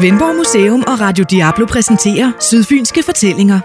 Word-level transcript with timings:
Svendborg 0.00 0.36
Museum 0.36 0.80
og 0.86 1.00
Radio 1.00 1.24
Diablo 1.30 1.66
præsenterer 1.66 2.32
Sydfynske 2.40 3.02
Fortællinger. 3.02 3.60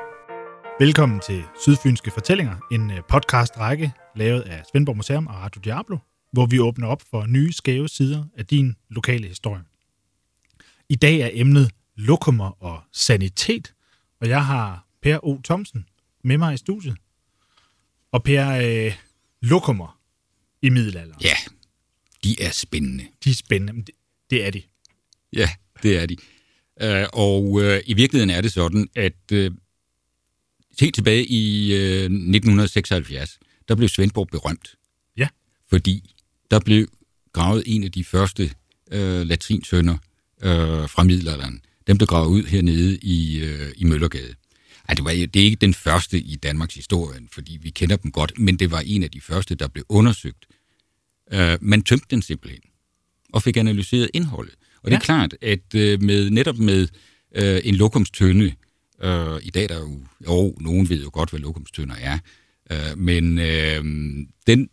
Velkommen 0.83 1.19
til 1.19 1.43
Sydfynske 1.61 2.11
Fortællinger, 2.11 2.55
en 2.71 2.91
øh, 2.91 2.97
podcast-række 3.09 3.91
lavet 4.15 4.41
af 4.41 4.63
Svendborg 4.71 4.97
Museum 4.97 5.27
og 5.27 5.35
Radio 5.35 5.59
Diablo, 5.65 5.97
hvor 6.31 6.45
vi 6.45 6.59
åbner 6.59 6.87
op 6.87 7.01
for 7.09 7.25
nye 7.25 7.53
skæve 7.53 7.89
sider 7.89 8.23
af 8.37 8.45
din 8.45 8.75
lokale 8.89 9.27
historie. 9.27 9.61
I 10.89 10.95
dag 10.95 11.19
er 11.19 11.29
emnet 11.33 11.71
lokummer 11.95 12.63
og 12.63 12.83
sanitet, 12.93 13.73
og 14.21 14.29
jeg 14.29 14.45
har 14.45 14.87
Per 15.03 15.25
O. 15.25 15.37
Thomsen 15.43 15.85
med 16.23 16.37
mig 16.37 16.53
i 16.53 16.57
studiet. 16.57 16.95
Og 18.11 18.23
Per, 18.23 18.49
øh, 18.87 18.93
lokummer 19.41 19.99
i 20.61 20.69
middelalderen, 20.69 21.21
Ja, 21.23 21.35
de 22.23 22.41
er 22.41 22.51
spændende. 22.51 23.03
de 23.23 23.29
er 23.29 23.33
spændende. 23.35 23.73
men 23.73 23.83
Det, 23.83 23.95
det 24.29 24.45
er 24.47 24.51
de. 24.51 24.61
Ja, 25.33 25.49
det 25.83 25.97
er 25.97 26.05
de. 26.05 26.17
Øh, 26.81 27.07
og 27.13 27.61
øh, 27.63 27.81
i 27.85 27.93
virkeligheden 27.93 28.29
er 28.29 28.41
det 28.41 28.53
sådan, 28.53 28.89
at 28.95 29.31
øh, 29.31 29.51
helt 30.79 30.95
tilbage 30.95 31.25
i 31.25 31.73
øh, 31.73 32.03
1976, 32.03 33.39
der 33.67 33.75
blev 33.75 33.89
Svendborg 33.89 34.27
berømt. 34.27 34.75
Ja. 35.17 35.27
Fordi 35.69 36.15
der 36.51 36.59
blev 36.59 36.87
gravet 37.33 37.63
en 37.65 37.83
af 37.83 37.91
de 37.91 38.03
første 38.03 38.51
øh, 38.91 39.27
latrinsønder 39.27 39.97
øh, 40.41 40.89
fra 40.89 41.03
middelalderen. 41.03 41.61
Den 41.87 41.97
blev 41.97 42.07
gravet 42.07 42.27
ud 42.27 42.43
hernede 42.43 42.97
i, 42.97 43.39
øh, 43.39 43.71
i 43.77 43.83
Møllergade. 43.83 44.35
Ej, 44.89 44.95
det, 44.95 45.03
var, 45.03 45.11
det 45.11 45.35
er 45.35 45.43
ikke 45.43 45.55
den 45.55 45.73
første 45.73 46.19
i 46.19 46.35
Danmarks 46.35 46.75
historie, 46.75 47.19
fordi 47.31 47.57
vi 47.61 47.69
kender 47.69 47.95
dem 47.95 48.11
godt, 48.11 48.39
men 48.39 48.59
det 48.59 48.71
var 48.71 48.79
en 48.79 49.03
af 49.03 49.11
de 49.11 49.21
første, 49.21 49.55
der 49.55 49.67
blev 49.67 49.85
undersøgt. 49.89 50.45
Øh, 51.31 51.57
man 51.61 51.83
tømte 51.83 52.05
den 52.09 52.21
simpelthen 52.21 52.61
og 53.33 53.43
fik 53.43 53.57
analyseret 53.57 54.09
indholdet. 54.13 54.55
Og 54.85 54.91
ja. 54.91 54.95
det 54.95 55.01
er 55.01 55.05
klart, 55.05 55.35
at 55.41 55.75
øh, 55.75 56.01
med 56.01 56.29
netop 56.29 56.57
med 56.57 56.87
øh, 57.35 57.61
en 57.63 57.75
lokumstønde, 57.75 58.53
øh, 59.03 59.39
i 59.43 59.49
dag 59.49 59.63
er 59.63 59.67
der 59.67 59.79
jo, 59.79 59.99
jo, 60.25 60.57
nogen 60.59 60.89
ved 60.89 61.03
jo 61.03 61.09
godt, 61.13 61.29
hvad 61.29 61.39
lokumstønder 61.39 61.95
er, 61.95 62.17
øh, 62.71 62.97
men 62.97 63.39
øh, 63.39 63.83
den 64.47 64.69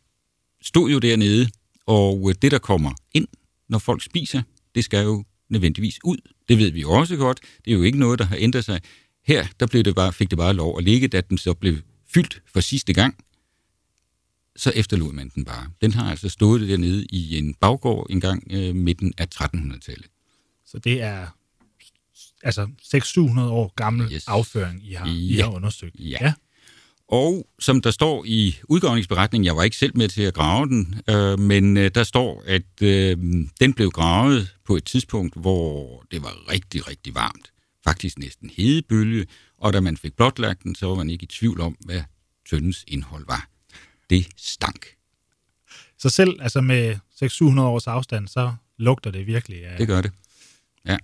stod 0.63 0.91
jo 0.91 0.99
dernede, 0.99 1.49
og 1.87 2.29
øh, 2.29 2.35
det, 2.43 2.51
der 2.51 2.59
kommer 2.59 2.91
ind, 3.15 3.27
når 3.69 3.79
folk 3.79 4.03
spiser, 4.03 4.43
det 4.75 4.85
skal 4.85 5.05
jo 5.05 5.25
nødvendigvis 5.51 5.99
ud. 6.05 6.17
Det 6.49 6.59
ved 6.59 6.71
vi 6.71 6.85
også 6.85 7.17
godt. 7.17 7.41
Det 7.65 7.71
er 7.71 7.75
jo 7.75 7.83
ikke 7.83 7.99
noget, 7.99 8.19
der 8.19 8.25
har 8.25 8.37
ændret 8.39 8.65
sig. 8.65 8.81
Her 9.27 9.47
der 9.61 9.67
blev 9.67 9.83
det 9.83 9.95
bare, 9.95 10.13
fik 10.13 10.31
det 10.31 10.39
bare 10.39 10.55
lov 10.55 10.79
at 10.79 10.85
ligge, 10.85 11.09
da 11.09 11.21
den 11.21 11.39
så 11.39 11.55
blev 11.55 11.77
fyldt 12.15 12.43
for 12.53 12.61
sidste 12.61 12.93
gang, 12.93 13.15
så 14.57 14.73
efterlod 14.75 15.13
man 15.13 15.31
den 15.35 15.45
bare. 15.45 15.71
Den 15.81 15.93
har 15.93 16.11
altså 16.11 16.29
stået 16.29 16.69
dernede 16.69 17.07
i 17.07 17.39
en 17.39 17.55
baggård 17.55 18.07
en 18.11 18.21
gang 18.21 18.45
øh, 18.51 18.75
midten 18.75 19.13
af 19.19 19.27
1300-tallet. 19.35 20.07
Så 20.67 20.79
det 20.79 21.03
er 21.03 21.27
altså 22.43 22.69
600-700 22.83 23.41
år 23.41 23.73
gammel 23.77 24.13
yes. 24.13 24.29
Afføring, 24.29 24.89
I 24.89 24.93
har, 24.93 25.07
ja. 25.07 25.13
I 25.13 25.35
har 25.37 25.51
undersøgt. 25.51 25.97
Ja. 25.99 26.19
ja. 26.21 26.33
Og 27.09 27.47
som 27.59 27.81
der 27.81 27.91
står 27.91 28.25
i 28.27 28.57
udgravningsberetningen, 28.69 29.45
jeg 29.45 29.57
var 29.57 29.63
ikke 29.63 29.77
selv 29.77 29.97
med 29.97 30.09
til 30.09 30.23
at 30.23 30.35
grave 30.35 30.67
den, 30.69 31.01
øh, 31.11 31.39
men 31.39 31.77
øh, 31.77 31.91
der 31.95 32.05
står, 32.05 32.43
at 32.47 32.83
øh, 32.83 33.17
den 33.61 33.73
blev 33.75 33.91
gravet 33.91 34.57
på 34.67 34.77
et 34.77 34.85
tidspunkt, 34.85 35.41
hvor 35.41 36.05
det 36.11 36.23
var 36.23 36.53
rigtig, 36.53 36.89
rigtig 36.89 37.15
varmt. 37.15 37.53
Faktisk 37.85 38.19
næsten 38.19 38.51
hedebølge, 38.57 39.27
og 39.59 39.73
da 39.73 39.81
man 39.81 39.97
fik 39.97 40.17
blotlagt 40.17 40.63
den, 40.63 40.75
så 40.75 40.87
var 40.87 40.95
man 40.95 41.11
ikke 41.11 41.23
i 41.25 41.27
tvivl 41.27 41.61
om, 41.61 41.77
hvad 41.85 42.03
tøndens 42.51 42.85
indhold 42.89 43.27
var. 43.27 43.52
Det 44.13 44.27
stank. 44.37 44.87
Så 45.99 46.09
selv 46.09 46.37
altså 46.41 46.61
med 46.61 46.95
600-700 47.23 47.61
års 47.61 47.87
afstand, 47.87 48.29
så 48.29 48.53
lugter 48.79 49.11
det 49.11 49.27
virkelig 49.27 49.67
af 49.67 49.79
Det 49.79 49.87
gør 49.87 50.01
det. 50.01 50.11
Ja. 50.87 50.97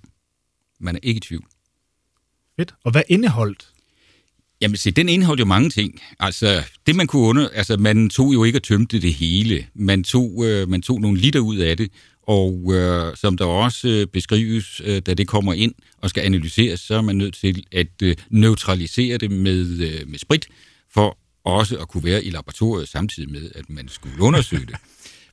Man 0.81 0.97
er 0.97 1.01
ikke 1.03 1.19
i 1.19 1.21
tvivl. 1.21 1.45
fedt. 2.57 2.75
Og 2.85 2.91
hvad 2.91 3.03
indeholdt? 3.09 3.69
Jamen 4.61 4.77
se, 4.77 4.91
den 4.91 5.09
indeholdt 5.09 5.41
jo 5.41 5.45
mange 5.45 5.71
ting. 5.71 6.01
Altså, 6.21 6.63
det 6.87 6.97
man 6.97 7.07
kunne 7.07 7.23
under... 7.23 7.49
Altså, 7.49 7.77
man 7.77 8.11
tog 8.11 8.35
jo 8.35 8.45
ikke 8.45 8.59
og 8.59 8.63
tømte 8.63 9.01
det 9.01 9.15
hele. 9.15 9.67
Man 9.75 10.05
tog, 10.05 10.45
øh, 10.47 10.69
man 10.69 10.83
tog 10.83 11.01
nogle 11.01 11.19
liter 11.19 11.41
ud 11.41 11.57
af 11.57 11.77
det, 11.77 11.93
og 12.23 12.75
øh, 12.75 13.17
som 13.17 13.37
der 13.37 13.45
også 13.45 13.89
øh, 13.89 14.07
beskrives, 14.07 14.81
øh, 14.85 15.03
da 15.03 15.15
det 15.15 15.29
kommer 15.29 15.53
ind 15.53 15.75
og 15.99 16.11
skal 16.11 16.23
analyseres, 16.23 16.81
så 16.81 16.95
er 16.95 17.03
man 17.03 17.17
nødt 17.17 17.35
til 17.35 17.67
at 17.73 18.03
øh, 18.03 18.17
neutralisere 18.31 19.19
det 19.19 19.31
med, 19.31 19.81
øh, 19.81 20.09
med 20.09 20.19
sprit, 20.19 20.47
for 20.91 21.19
også 21.53 21.79
at 21.79 21.89
kunne 21.89 22.05
være 22.05 22.25
i 22.25 22.31
laboratoriet 22.31 22.89
samtidig 22.89 23.31
med, 23.31 23.51
at 23.55 23.71
man 23.71 23.89
skulle 23.89 24.23
undersøge 24.23 24.67
det. 24.67 24.77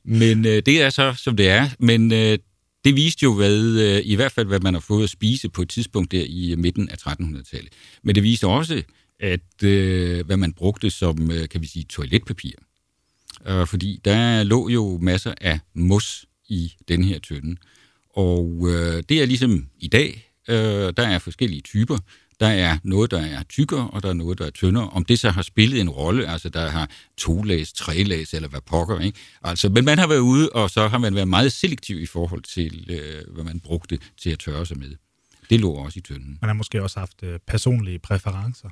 Men 0.04 0.46
øh, 0.46 0.62
det 0.66 0.82
er 0.82 0.90
så, 0.90 1.14
som 1.18 1.36
det 1.36 1.48
er. 1.48 1.68
Men 1.78 2.12
øh, 2.12 2.38
det 2.84 2.96
viste 2.96 3.22
jo, 3.22 3.34
hvad, 3.34 3.64
øh, 3.64 4.02
i 4.04 4.14
hvert 4.14 4.32
fald, 4.32 4.46
hvad 4.46 4.60
man 4.60 4.74
har 4.74 4.80
fået 4.80 5.04
at 5.04 5.10
spise 5.10 5.48
på 5.48 5.62
et 5.62 5.68
tidspunkt 5.68 6.12
der 6.12 6.24
i 6.26 6.52
øh, 6.52 6.58
midten 6.58 6.88
af 6.88 6.96
1300-tallet. 7.06 7.72
Men 8.02 8.14
det 8.14 8.22
viste 8.22 8.46
også, 8.46 8.82
at 9.20 9.62
øh, 9.64 10.26
hvad 10.26 10.36
man 10.36 10.52
brugte 10.52 10.90
som, 10.90 11.30
øh, 11.30 11.48
kan 11.48 11.62
vi 11.62 11.66
sige, 11.66 11.84
toiletpapir. 11.84 12.52
Øh, 13.46 13.66
fordi 13.66 14.00
der 14.04 14.42
lå 14.42 14.68
jo 14.68 14.98
masser 15.02 15.34
af 15.40 15.60
mos 15.74 16.26
i 16.48 16.72
den 16.88 17.04
her 17.04 17.18
tønde. 17.18 17.56
Og 18.16 18.68
øh, 18.70 19.02
det 19.08 19.22
er 19.22 19.26
ligesom 19.26 19.66
i 19.78 19.88
dag, 19.88 20.30
øh, 20.48 20.92
der 20.96 21.02
er 21.02 21.18
forskellige 21.18 21.60
typer. 21.60 21.98
Der 22.40 22.46
er 22.46 22.78
noget, 22.82 23.10
der 23.10 23.20
er 23.20 23.42
tykkere, 23.42 23.90
og 23.90 24.02
der 24.02 24.08
er 24.08 24.12
noget, 24.12 24.38
der 24.38 24.46
er 24.46 24.50
tyndere. 24.50 24.88
Om 24.90 25.04
det 25.04 25.18
så 25.18 25.30
har 25.30 25.42
spillet 25.42 25.80
en 25.80 25.90
rolle, 25.90 26.28
altså 26.28 26.48
der 26.48 26.68
har 26.68 26.90
to 27.16 27.42
lags, 27.42 27.72
tre 27.72 28.02
lags, 28.02 28.34
eller 28.34 28.48
hvad 28.48 28.60
pokker, 28.60 29.00
ikke? 29.00 29.18
Altså, 29.42 29.68
men 29.68 29.84
man 29.84 29.98
har 29.98 30.06
været 30.06 30.18
ude, 30.18 30.50
og 30.50 30.70
så 30.70 30.88
har 30.88 30.98
man 30.98 31.14
været 31.14 31.28
meget 31.28 31.52
selektiv 31.52 32.00
i 32.00 32.06
forhold 32.06 32.42
til, 32.42 32.86
øh, 32.90 33.34
hvad 33.34 33.44
man 33.44 33.60
brugte 33.60 33.98
til 34.22 34.30
at 34.30 34.38
tørre 34.38 34.66
sig 34.66 34.78
med. 34.78 34.94
Det 35.50 35.60
lå 35.60 35.72
også 35.72 35.98
i 35.98 36.02
tønden. 36.02 36.38
Man 36.40 36.48
har 36.48 36.54
måske 36.54 36.82
også 36.82 36.98
haft 36.98 37.22
øh, 37.22 37.38
personlige 37.46 37.98
præferencer. 37.98 38.68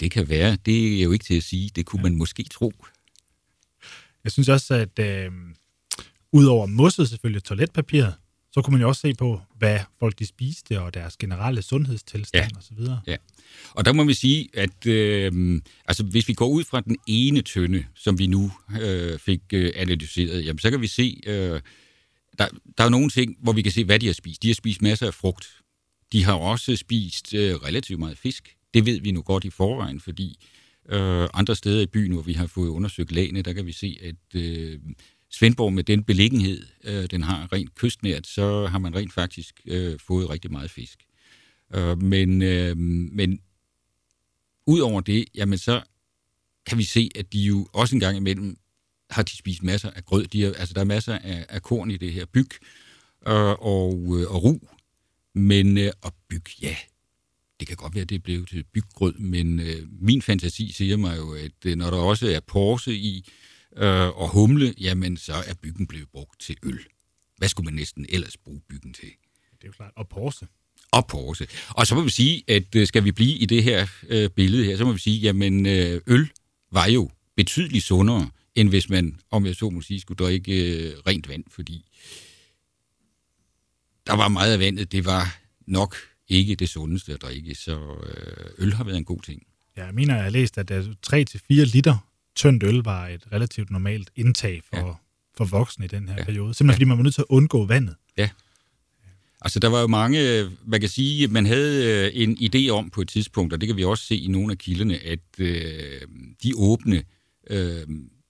Det 0.00 0.10
kan 0.10 0.28
være, 0.28 0.56
det 0.66 0.98
er 0.98 1.02
jo 1.02 1.12
ikke 1.12 1.24
til 1.24 1.36
at 1.36 1.42
sige, 1.42 1.70
det 1.76 1.86
kunne 1.86 2.02
man 2.02 2.16
måske 2.16 2.42
tro. 2.42 2.72
Jeg 4.24 4.32
synes 4.32 4.48
også, 4.48 4.74
at 4.74 4.98
øh, 4.98 5.32
udover 6.32 6.66
mosset 6.66 7.08
selvfølgelig 7.08 7.44
toiletpapiret, 7.44 8.14
så 8.56 8.62
kunne 8.62 8.72
man 8.72 8.80
jo 8.80 8.88
også 8.88 9.00
se 9.00 9.14
på, 9.14 9.40
hvad 9.58 9.80
folk 9.98 10.18
de 10.18 10.26
spiste, 10.26 10.80
og 10.80 10.94
deres 10.94 11.16
generelle 11.16 11.62
sundhedstilstand 11.62 12.50
Ja. 12.52 12.58
osv. 12.58 12.78
Ja. 13.06 13.16
Og 13.70 13.84
der 13.84 13.92
må 13.92 14.04
vi 14.04 14.14
sige, 14.14 14.48
at 14.54 14.86
øh, 14.86 15.60
altså, 15.84 16.04
hvis 16.04 16.28
vi 16.28 16.32
går 16.32 16.48
ud 16.48 16.64
fra 16.64 16.80
den 16.80 16.96
ene 17.06 17.42
tønde, 17.42 17.84
som 17.94 18.18
vi 18.18 18.26
nu 18.26 18.52
øh, 18.80 19.18
fik 19.18 19.40
øh, 19.52 19.72
analyseret, 19.76 20.44
jamen, 20.44 20.58
så 20.58 20.70
kan 20.70 20.80
vi 20.80 20.86
se, 20.86 21.20
øh, 21.26 21.60
der, 22.38 22.48
der 22.78 22.84
er 22.84 22.88
nogle 22.88 23.10
ting, 23.10 23.36
hvor 23.42 23.52
vi 23.52 23.62
kan 23.62 23.72
se, 23.72 23.84
hvad 23.84 23.98
de 23.98 24.06
har 24.06 24.14
spist. 24.14 24.42
De 24.42 24.48
har 24.48 24.54
spist 24.54 24.82
masser 24.82 25.06
af 25.06 25.14
frugt. 25.14 25.48
De 26.12 26.24
har 26.24 26.34
også 26.34 26.76
spist 26.76 27.34
øh, 27.34 27.54
relativt 27.54 27.98
meget 27.98 28.18
fisk. 28.18 28.56
Det 28.74 28.86
ved 28.86 29.00
vi 29.00 29.10
nu 29.10 29.22
godt 29.22 29.44
i 29.44 29.50
forvejen, 29.50 30.00
fordi 30.00 30.38
øh, 30.88 31.28
andre 31.34 31.56
steder 31.56 31.82
i 31.82 31.86
byen, 31.86 32.12
hvor 32.12 32.22
vi 32.22 32.32
har 32.32 32.46
fået 32.46 32.68
undersøgt 32.68 33.12
lagene, 33.12 33.42
der 33.42 33.52
kan 33.52 33.66
vi 33.66 33.72
se, 33.72 33.98
at 34.02 34.40
øh, 34.42 34.78
Svendborg 35.36 35.72
med 35.72 35.84
den 35.84 36.04
beliggenhed, 36.04 36.66
øh, 36.84 37.06
den 37.10 37.22
har 37.22 37.52
rent 37.52 37.74
kystnært, 37.74 38.26
så 38.26 38.66
har 38.66 38.78
man 38.78 38.94
rent 38.94 39.12
faktisk 39.12 39.60
øh, 39.66 39.98
fået 40.06 40.30
rigtig 40.30 40.52
meget 40.52 40.70
fisk. 40.70 40.98
Øh, 41.74 42.02
men, 42.02 42.42
øh, 42.42 42.76
men 42.76 43.40
ud 44.66 44.80
over 44.80 45.00
det, 45.00 45.24
jamen 45.34 45.58
så 45.58 45.82
kan 46.66 46.78
vi 46.78 46.82
se, 46.82 47.10
at 47.14 47.32
de 47.32 47.38
jo 47.38 47.68
også 47.72 47.96
en 47.96 48.00
gang 48.00 48.16
imellem 48.16 48.56
har 49.10 49.22
de 49.22 49.36
spist 49.36 49.62
masser 49.62 49.90
af 49.90 50.04
grød. 50.04 50.26
De 50.26 50.42
har, 50.42 50.52
altså 50.52 50.74
der 50.74 50.80
er 50.80 50.84
masser 50.84 51.18
af, 51.18 51.46
af 51.48 51.62
korn 51.62 51.90
i 51.90 51.96
det 51.96 52.12
her 52.12 52.26
byg 52.26 52.50
øh, 53.28 53.52
og, 53.52 54.18
øh, 54.18 54.30
og 54.34 54.42
ru. 54.42 54.58
Men 55.34 55.78
øh, 55.78 55.92
og 56.02 56.14
byg, 56.28 56.62
ja, 56.62 56.76
det 57.60 57.68
kan 57.68 57.76
godt 57.76 57.94
være, 57.94 58.02
at 58.02 58.08
det 58.08 58.14
er 58.14 58.20
blevet 58.24 58.48
til 58.48 58.64
byggrød, 58.64 59.14
men 59.14 59.60
øh, 59.60 59.88
min 60.00 60.22
fantasi 60.22 60.72
siger 60.72 60.96
mig 60.96 61.16
jo, 61.16 61.32
at 61.32 61.66
øh, 61.66 61.76
når 61.76 61.90
der 61.90 61.98
også 61.98 62.30
er 62.30 62.40
porse 62.40 62.94
i 62.94 63.28
øh, 63.76 64.08
og 64.08 64.28
humle, 64.28 64.74
jamen 64.80 65.16
så 65.16 65.34
er 65.46 65.54
byggen 65.54 65.86
blevet 65.86 66.08
brugt 66.08 66.40
til 66.40 66.56
øl. 66.62 66.80
Hvad 67.36 67.48
skulle 67.48 67.64
man 67.64 67.74
næsten 67.74 68.06
ellers 68.08 68.36
bruge 68.36 68.60
byggen 68.68 68.92
til? 68.92 69.08
Det 69.52 69.64
er 69.64 69.66
jo 69.66 69.72
klart. 69.72 69.92
Og 69.96 70.08
porse. 70.08 70.46
og 70.92 71.06
porse. 71.06 71.46
Og 71.68 71.86
så 71.86 71.94
må 71.94 72.02
vi 72.02 72.10
sige, 72.10 72.44
at 72.48 72.74
øh, 72.74 72.86
skal 72.86 73.04
vi 73.04 73.12
blive 73.12 73.34
i 73.34 73.46
det 73.46 73.62
her 73.62 73.86
øh, 74.08 74.30
billede 74.30 74.64
her, 74.64 74.76
så 74.76 74.84
må 74.84 74.92
vi 74.92 74.98
sige, 74.98 75.18
jamen 75.18 75.66
øh, 75.66 76.00
øl 76.06 76.28
var 76.72 76.86
jo 76.86 77.10
betydeligt 77.36 77.84
sundere, 77.84 78.30
end 78.54 78.68
hvis 78.68 78.88
man, 78.88 79.20
om 79.30 79.46
jeg 79.46 79.56
så 79.56 79.70
må 79.70 79.80
sige, 79.80 80.00
skulle 80.00 80.24
drikke 80.24 80.52
øh, 80.52 80.94
rent 81.06 81.28
vand, 81.28 81.44
fordi 81.50 81.84
der 84.06 84.16
var 84.16 84.28
meget 84.28 84.52
af 84.52 84.58
vandet, 84.58 84.92
det 84.92 85.04
var 85.04 85.38
nok 85.66 85.96
ikke 86.28 86.54
det 86.54 86.68
sundeste 86.68 87.12
at 87.12 87.22
drikke, 87.22 87.54
så 87.54 87.96
øh, 88.06 88.50
øl 88.58 88.72
har 88.72 88.84
været 88.84 88.96
en 88.96 89.04
god 89.04 89.22
ting. 89.22 89.42
Ja, 89.76 89.84
jeg 89.84 89.94
mener, 89.94 90.14
jeg 90.14 90.22
har 90.22 90.30
læst, 90.30 90.58
at 90.58 90.70
3-4 90.70 90.84
liter 91.48 92.08
tyndt 92.36 92.62
øl 92.62 92.74
var 92.74 93.08
et 93.08 93.26
relativt 93.32 93.70
normalt 93.70 94.10
indtag 94.16 94.62
for, 94.68 94.76
ja. 94.76 94.86
Ja. 94.86 94.92
for 95.36 95.44
voksne 95.44 95.84
i 95.84 95.88
den 95.88 96.08
her 96.08 96.14
ja. 96.14 96.20
Ja. 96.20 96.24
periode. 96.24 96.54
Simpelthen 96.54 96.68
ja. 96.70 96.74
fordi 96.74 96.84
man 96.84 96.96
var 96.96 97.02
nødt 97.02 97.14
til 97.14 97.22
at 97.22 97.26
undgå 97.28 97.66
vandet. 97.66 97.94
Altså, 99.40 99.60
der 99.60 99.68
var 99.68 99.80
jo 99.80 99.86
mange, 99.86 100.38
øh, 100.38 100.50
man 100.66 100.80
kan 100.80 100.88
sige, 100.88 101.28
man 101.28 101.46
havde 101.46 102.06
øh, 102.06 102.22
en 102.22 102.38
idé 102.40 102.68
om 102.68 102.90
på 102.90 103.00
et 103.00 103.08
tidspunkt, 103.08 103.52
og 103.52 103.60
det 103.60 103.66
kan 103.66 103.76
vi 103.76 103.84
også 103.84 104.04
se 104.04 104.16
i 104.16 104.28
nogle 104.28 104.52
af 104.52 104.58
kilderne, 104.58 104.98
at 104.98 105.20
øh, 105.38 106.00
de 106.42 106.52
åbne, 106.56 107.02
øh, 107.50 107.86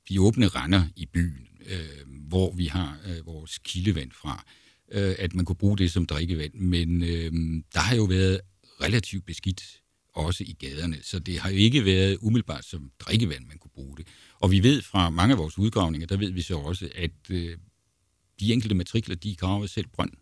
de 0.08 0.20
åbne 0.20 0.48
render 0.48 0.82
i 0.96 1.06
byen, 1.06 1.48
øh, 1.66 2.28
hvor 2.28 2.52
vi 2.52 2.66
har 2.66 2.98
øh, 3.06 3.26
vores 3.26 3.58
kildevand 3.58 4.10
fra, 4.12 4.44
øh, 4.92 5.14
at 5.18 5.34
man 5.34 5.44
kunne 5.44 5.56
bruge 5.56 5.78
det 5.78 5.92
som 5.92 6.06
drikkevand. 6.06 6.54
Men 6.54 7.02
øh, 7.02 7.32
der 7.74 7.80
har 7.80 7.96
jo 7.96 8.04
været 8.04 8.40
relativt 8.82 9.26
beskidt 9.26 9.62
også 10.16 10.44
i 10.44 10.52
gaderne, 10.52 10.98
så 11.02 11.18
det 11.18 11.38
har 11.38 11.50
jo 11.50 11.56
ikke 11.56 11.84
været 11.84 12.18
umiddelbart 12.20 12.64
som 12.64 12.90
drikkevand, 12.98 13.46
man 13.46 13.58
kunne 13.58 13.70
bruge 13.74 13.96
det. 13.96 14.06
Og 14.40 14.50
vi 14.50 14.62
ved 14.62 14.82
fra 14.82 15.10
mange 15.10 15.32
af 15.32 15.38
vores 15.38 15.58
udgravninger, 15.58 16.06
der 16.06 16.16
ved 16.16 16.30
vi 16.30 16.42
så 16.42 16.58
også, 16.58 16.90
at 16.94 17.30
øh, 17.30 17.58
de 18.40 18.52
enkelte 18.52 18.74
matrikler, 18.74 19.14
de 19.14 19.36
gravede 19.36 19.68
selv 19.68 19.86
brønd, 19.86 20.12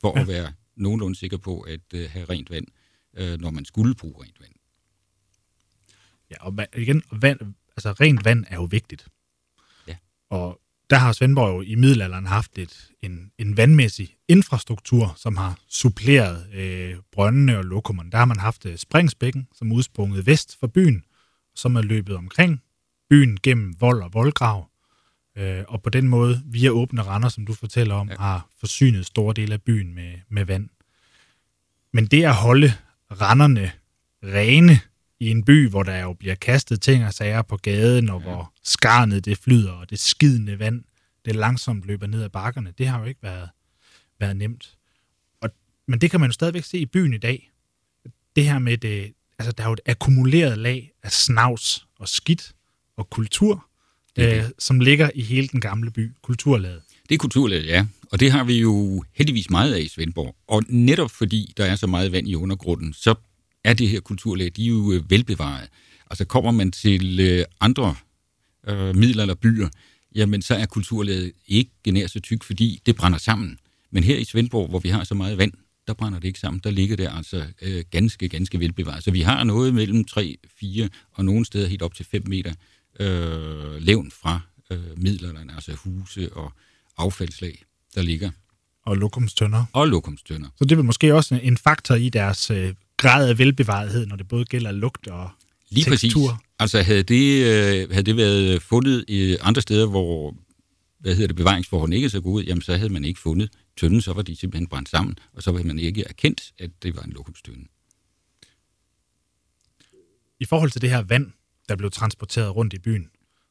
for 0.00 0.12
ja. 0.16 0.20
at 0.20 0.28
være 0.28 0.52
nogenlunde 0.76 1.16
sikker 1.16 1.36
på 1.36 1.60
at 1.60 1.80
øh, 1.94 2.10
have 2.10 2.24
rent 2.24 2.50
vand, 2.50 2.66
øh, 3.16 3.40
når 3.40 3.50
man 3.50 3.64
skulle 3.64 3.94
bruge 3.94 4.24
rent 4.24 4.40
vand. 4.40 4.52
Ja, 6.30 6.46
og 6.46 6.56
igen, 6.76 7.02
vand, 7.12 7.54
altså 7.76 7.92
rent 7.92 8.24
vand 8.24 8.44
er 8.48 8.56
jo 8.56 8.64
vigtigt. 8.64 9.08
Ja. 9.86 9.96
Og 10.30 10.60
der 10.90 10.96
har 10.96 11.12
Svendborg 11.12 11.56
jo 11.56 11.62
i 11.62 11.74
middelalderen 11.74 12.26
haft 12.26 12.58
et, 12.58 12.90
en, 13.02 13.30
en 13.38 13.56
vandmæssig 13.56 14.16
infrastruktur, 14.28 15.14
som 15.16 15.36
har 15.36 15.58
suppleret 15.68 16.46
øh, 16.54 16.96
brøndene 17.12 17.58
og 17.58 17.64
lokummerne. 17.64 18.10
Der 18.10 18.18
har 18.18 18.24
man 18.24 18.38
haft 18.38 18.66
øh, 18.66 18.76
springsbækken, 18.76 19.48
som 19.54 19.72
udsprunget 19.72 20.26
vest 20.26 20.56
for 20.60 20.66
byen, 20.66 21.04
som 21.54 21.76
er 21.76 21.82
løbet 21.82 22.16
omkring 22.16 22.62
byen 23.10 23.38
gennem 23.42 23.80
vold 23.80 24.02
og 24.02 24.14
voldgrav. 24.14 24.68
Øh, 25.38 25.64
og 25.68 25.82
på 25.82 25.90
den 25.90 26.08
måde, 26.08 26.42
via 26.46 26.70
åbne 26.70 27.02
render, 27.02 27.28
som 27.28 27.46
du 27.46 27.54
fortæller 27.54 27.94
om, 27.94 28.08
ja. 28.08 28.16
har 28.18 28.48
forsynet 28.60 29.06
store 29.06 29.34
dele 29.34 29.54
af 29.54 29.62
byen 29.62 29.94
med, 29.94 30.12
med 30.28 30.44
vand. 30.44 30.68
Men 31.92 32.06
det 32.06 32.24
at 32.24 32.34
holde 32.34 32.72
renderne 33.10 33.72
rene 34.22 34.80
i 35.20 35.30
en 35.30 35.44
by, 35.44 35.68
hvor 35.68 35.82
der 35.82 35.98
jo 35.98 36.12
bliver 36.12 36.34
kastet 36.34 36.80
ting 36.80 37.04
og 37.04 37.14
sager 37.14 37.42
på 37.42 37.56
gaden, 37.56 38.10
og 38.10 38.20
ja. 38.20 38.28
hvor 38.28 38.52
skarnet 38.64 39.24
det 39.24 39.38
flyder, 39.38 39.72
og 39.72 39.90
det 39.90 39.98
skidende 39.98 40.58
vand, 40.58 40.84
det 41.24 41.36
langsomt 41.36 41.84
løber 41.84 42.06
ned 42.06 42.22
ad 42.22 42.28
bakkerne, 42.28 42.72
det 42.78 42.86
har 42.86 42.98
jo 42.98 43.04
ikke 43.04 43.22
været, 43.22 43.48
været 44.20 44.36
nemt. 44.36 44.76
Og, 45.40 45.50
men 45.88 46.00
det 46.00 46.10
kan 46.10 46.20
man 46.20 46.28
jo 46.28 46.32
stadigvæk 46.32 46.64
se 46.64 46.78
i 46.78 46.86
byen 46.86 47.14
i 47.14 47.18
dag. 47.18 47.50
Det 48.36 48.44
her 48.44 48.58
med 48.58 48.78
det, 48.78 49.12
altså 49.38 49.52
der 49.52 49.64
er 49.64 49.68
jo 49.68 49.72
et 49.72 49.80
akkumuleret 49.86 50.58
lag 50.58 50.92
af 51.02 51.12
snavs 51.12 51.86
og 51.98 52.08
skidt 52.08 52.52
og 52.96 53.10
kultur, 53.10 53.66
det 54.16 54.38
øh, 54.38 54.44
som 54.58 54.80
ligger 54.80 55.10
i 55.14 55.22
hele 55.22 55.48
den 55.48 55.60
gamle 55.60 55.90
by, 55.90 56.12
kulturlaget. 56.22 56.82
Det 57.08 57.14
er 57.14 57.18
kulturlaget, 57.18 57.66
ja. 57.66 57.86
Og 58.12 58.20
det 58.20 58.32
har 58.32 58.44
vi 58.44 58.60
jo 58.60 59.04
heldigvis 59.14 59.50
meget 59.50 59.74
af 59.74 59.80
i 59.80 59.88
Svendborg. 59.88 60.36
Og 60.46 60.62
netop 60.68 61.10
fordi 61.10 61.52
der 61.56 61.64
er 61.64 61.76
så 61.76 61.86
meget 61.86 62.12
vand 62.12 62.28
i 62.28 62.34
undergrunden, 62.34 62.92
så 62.92 63.14
er 63.70 63.74
det 63.74 63.88
her 63.88 64.00
kulturlag, 64.00 64.52
de 64.56 64.64
er 64.64 64.68
jo 64.68 64.92
øh, 64.92 65.10
velbevaret. 65.10 65.68
Altså 66.10 66.24
kommer 66.24 66.50
man 66.50 66.72
til 66.72 67.20
øh, 67.20 67.44
andre 67.60 67.94
øh, 68.68 68.96
midler 68.96 69.22
eller 69.22 69.34
byer, 69.34 69.68
jamen 70.14 70.42
så 70.42 70.54
er 70.54 70.66
kulturlaget 70.66 71.32
ikke 71.46 71.70
nær 71.86 72.06
så 72.06 72.20
tyk, 72.20 72.42
fordi 72.42 72.82
det 72.86 72.96
brænder 72.96 73.18
sammen. 73.18 73.58
Men 73.90 74.04
her 74.04 74.16
i 74.16 74.24
Svendborg, 74.24 74.68
hvor 74.68 74.78
vi 74.78 74.88
har 74.88 75.04
så 75.04 75.14
meget 75.14 75.38
vand, 75.38 75.52
der 75.86 75.94
brænder 75.94 76.18
det 76.18 76.28
ikke 76.28 76.40
sammen. 76.40 76.60
Der 76.64 76.70
ligger 76.70 76.96
det 76.96 77.08
altså 77.12 77.44
øh, 77.62 77.84
ganske, 77.90 78.28
ganske 78.28 78.60
velbevaret. 78.60 79.04
Så 79.04 79.10
vi 79.10 79.20
har 79.20 79.44
noget 79.44 79.74
mellem 79.74 80.04
3, 80.04 80.36
4 80.60 80.88
og 81.12 81.24
nogle 81.24 81.44
steder 81.44 81.68
helt 81.68 81.82
op 81.82 81.94
til 81.94 82.06
5 82.06 82.22
meter 82.26 82.52
øh, 83.00 83.76
levn 83.82 84.10
fra 84.10 84.40
øh, 84.70 84.78
midlerne, 84.96 85.54
altså 85.54 85.72
huse 85.74 86.32
og 86.32 86.52
affaldslag, 86.96 87.62
der 87.94 88.02
ligger. 88.02 88.30
Og 88.86 88.96
lokumstønder. 88.96 89.64
Og 89.72 89.88
lokumstønder. 89.88 90.48
Så 90.56 90.64
det 90.64 90.76
vil 90.76 90.84
måske 90.84 91.14
også 91.14 91.40
en 91.42 91.56
faktor 91.56 91.94
i 91.94 92.08
deres 92.08 92.50
øh, 92.50 92.74
grad 92.98 93.28
af 93.28 93.38
velbevarethed, 93.38 94.06
når 94.06 94.16
det 94.16 94.28
både 94.28 94.44
gælder 94.44 94.72
lugt 94.72 95.06
og 95.08 95.30
Lige 95.70 95.84
tekstur. 95.90 96.28
præcis. 96.28 96.44
Altså 96.58 96.82
havde 96.82 97.02
det, 97.02 97.44
øh, 97.44 97.90
havde 97.90 98.02
det 98.02 98.16
været 98.16 98.62
fundet 98.62 99.04
i 99.08 99.36
andre 99.40 99.62
steder, 99.62 99.86
hvor 99.86 100.34
hvad 101.00 101.14
hedder 101.14 101.26
det, 101.26 101.36
bevaringsforholdene 101.36 101.96
ikke 101.96 102.06
er 102.06 102.10
så 102.10 102.20
gode, 102.20 102.44
jamen 102.44 102.62
så 102.62 102.76
havde 102.76 102.92
man 102.92 103.04
ikke 103.04 103.20
fundet 103.20 103.50
tønden, 103.80 104.00
så 104.00 104.12
var 104.12 104.22
de 104.22 104.36
simpelthen 104.36 104.66
brændt 104.66 104.88
sammen, 104.88 105.18
og 105.32 105.42
så 105.42 105.52
havde 105.52 105.66
man 105.66 105.78
ikke 105.78 106.04
erkendt, 106.08 106.52
at 106.58 106.70
det 106.82 106.96
var 106.96 107.02
en 107.02 107.10
lokumstønde. 107.12 107.64
I 110.40 110.44
forhold 110.44 110.70
til 110.70 110.82
det 110.82 110.90
her 110.90 111.02
vand, 111.02 111.32
der 111.68 111.76
blev 111.76 111.90
transporteret 111.90 112.56
rundt 112.56 112.74
i 112.74 112.78
byen, 112.78 113.10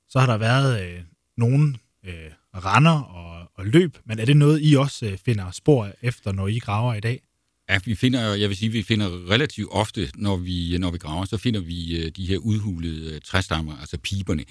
så 0.09 0.19
har 0.19 0.25
der 0.25 0.38
været 0.38 0.81
øh, 0.88 1.01
nogle 1.38 1.75
øh, 2.05 2.31
render 2.53 3.01
og, 3.01 3.51
og 3.55 3.65
løb, 3.65 3.97
men 4.05 4.19
er 4.19 4.25
det 4.25 4.38
noget, 4.38 4.59
I 4.63 4.75
også 4.75 5.05
øh, 5.05 5.17
finder 5.17 5.51
spor 5.51 5.91
efter, 6.01 6.31
når 6.31 6.47
I 6.47 6.59
graver 6.59 6.93
i 6.93 7.00
dag? 7.00 7.26
Ja, 7.69 7.79
vi 7.85 7.95
finder, 7.95 8.33
jeg 8.33 8.49
vil 8.49 8.57
sige, 8.57 8.71
vi 8.71 8.83
finder 8.83 9.29
relativt 9.29 9.69
ofte, 9.71 10.11
når 10.15 10.37
vi, 10.37 10.77
når 10.77 10.91
vi 10.91 10.97
graver, 10.97 11.25
så 11.25 11.37
finder 11.37 11.59
vi 11.59 11.97
øh, 11.97 12.11
de 12.11 12.25
her 12.25 12.37
udhulede 12.37 13.13
øh, 13.13 13.21
træstammer, 13.21 13.77
altså 13.77 13.97
piberne. 13.97 14.43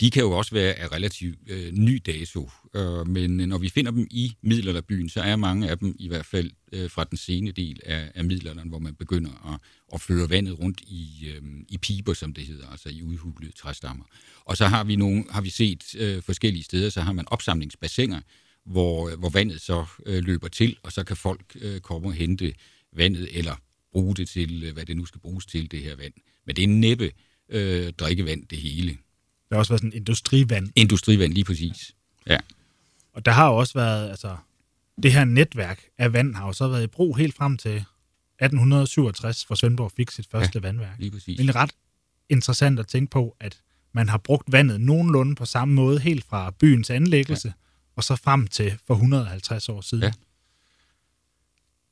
De 0.00 0.10
kan 0.10 0.22
jo 0.22 0.30
også 0.30 0.54
være 0.54 0.74
af 0.74 0.92
relativt 0.92 1.38
øh, 1.46 1.72
ny 1.72 2.02
dato, 2.06 2.50
øh, 2.74 3.08
men 3.08 3.40
øh, 3.40 3.46
når 3.46 3.58
vi 3.58 3.68
finder 3.68 3.90
dem 3.90 4.06
i 4.10 4.36
middelalderbyen, 4.42 5.08
så 5.08 5.20
er 5.20 5.36
mange 5.36 5.68
af 5.68 5.78
dem 5.78 5.96
i 5.98 6.08
hvert 6.08 6.26
fald 6.26 6.50
øh, 6.72 6.90
fra 6.90 7.04
den 7.04 7.18
sene 7.18 7.50
del 7.52 7.80
af, 7.84 8.12
af 8.14 8.24
middelalderen, 8.24 8.68
hvor 8.68 8.78
man 8.78 8.94
begynder 8.94 9.52
at, 9.54 9.60
at 9.94 10.00
føre 10.00 10.30
vandet 10.30 10.58
rundt 10.58 10.80
i, 10.80 11.26
øh, 11.26 11.42
i 11.68 11.78
piber, 11.78 12.14
som 12.14 12.34
det 12.34 12.46
hedder, 12.46 12.66
altså 12.70 12.88
i 12.88 13.02
udhulede 13.02 13.52
træstammer. 13.52 14.04
Og 14.44 14.56
så 14.56 14.66
har 14.66 14.84
vi, 14.84 14.96
nogle, 14.96 15.24
har 15.30 15.40
vi 15.40 15.50
set 15.50 15.94
øh, 15.98 16.22
forskellige 16.22 16.64
steder, 16.64 16.90
så 16.90 17.00
har 17.00 17.12
man 17.12 17.24
opsamlingsbassiner, 17.28 18.20
hvor, 18.64 19.16
hvor 19.16 19.28
vandet 19.28 19.60
så 19.60 19.84
øh, 20.06 20.24
løber 20.24 20.48
til, 20.48 20.76
og 20.82 20.92
så 20.92 21.04
kan 21.04 21.16
folk 21.16 21.56
øh, 21.60 21.80
komme 21.80 22.08
og 22.08 22.12
hente 22.12 22.54
vandet, 22.92 23.38
eller 23.38 23.56
bruge 23.92 24.14
det 24.14 24.28
til, 24.28 24.64
øh, 24.64 24.72
hvad 24.72 24.86
det 24.86 24.96
nu 24.96 25.04
skal 25.04 25.20
bruges 25.20 25.46
til, 25.46 25.70
det 25.70 25.80
her 25.80 25.96
vand. 25.96 26.12
Men 26.46 26.56
det 26.56 26.64
er 26.64 26.68
næppe 26.68 27.10
øh, 27.48 27.92
drikkevand, 27.92 28.46
det 28.46 28.58
hele. 28.58 28.90
Der 29.48 29.56
har 29.56 29.58
også 29.58 29.72
været 29.72 29.80
sådan 29.80 29.92
industrivand. 29.92 30.68
Industrivand, 30.76 31.32
lige 31.32 31.44
præcis. 31.44 31.94
Ja. 32.26 32.38
Og 33.12 33.24
der 33.24 33.32
har 33.32 33.48
jo 33.48 33.56
også 33.56 33.74
været, 33.74 34.10
altså, 34.10 34.36
det 35.02 35.12
her 35.12 35.24
netværk 35.24 35.84
af 35.98 36.12
vand 36.12 36.34
har 36.34 36.46
jo 36.46 36.52
så 36.52 36.68
været 36.68 36.84
i 36.84 36.86
brug 36.86 37.16
helt 37.16 37.34
frem 37.34 37.56
til 37.56 37.70
1867, 37.70 39.42
hvor 39.42 39.56
Svendborg 39.56 39.92
fik 39.96 40.10
sit 40.10 40.26
første 40.30 40.58
ja, 40.58 40.60
vandværk. 40.60 40.98
lige 40.98 41.10
præcis. 41.10 41.38
Men 41.38 41.46
det 41.46 41.56
er 41.56 41.60
ret 41.60 41.72
interessant 42.28 42.78
at 42.78 42.86
tænke 42.86 43.10
på, 43.10 43.36
at 43.40 43.60
man 43.92 44.08
har 44.08 44.18
brugt 44.18 44.52
vandet 44.52 44.80
nogenlunde 44.80 45.34
på 45.34 45.44
samme 45.44 45.74
måde, 45.74 45.98
helt 46.00 46.24
fra 46.24 46.50
byens 46.50 46.90
anlæggelse, 46.90 47.48
ja 47.48 47.63
og 47.96 48.04
så 48.04 48.16
frem 48.16 48.46
til 48.46 48.78
for 48.86 48.94
150 48.94 49.68
år 49.68 49.80
siden. 49.80 50.04
Ja. 50.04 50.12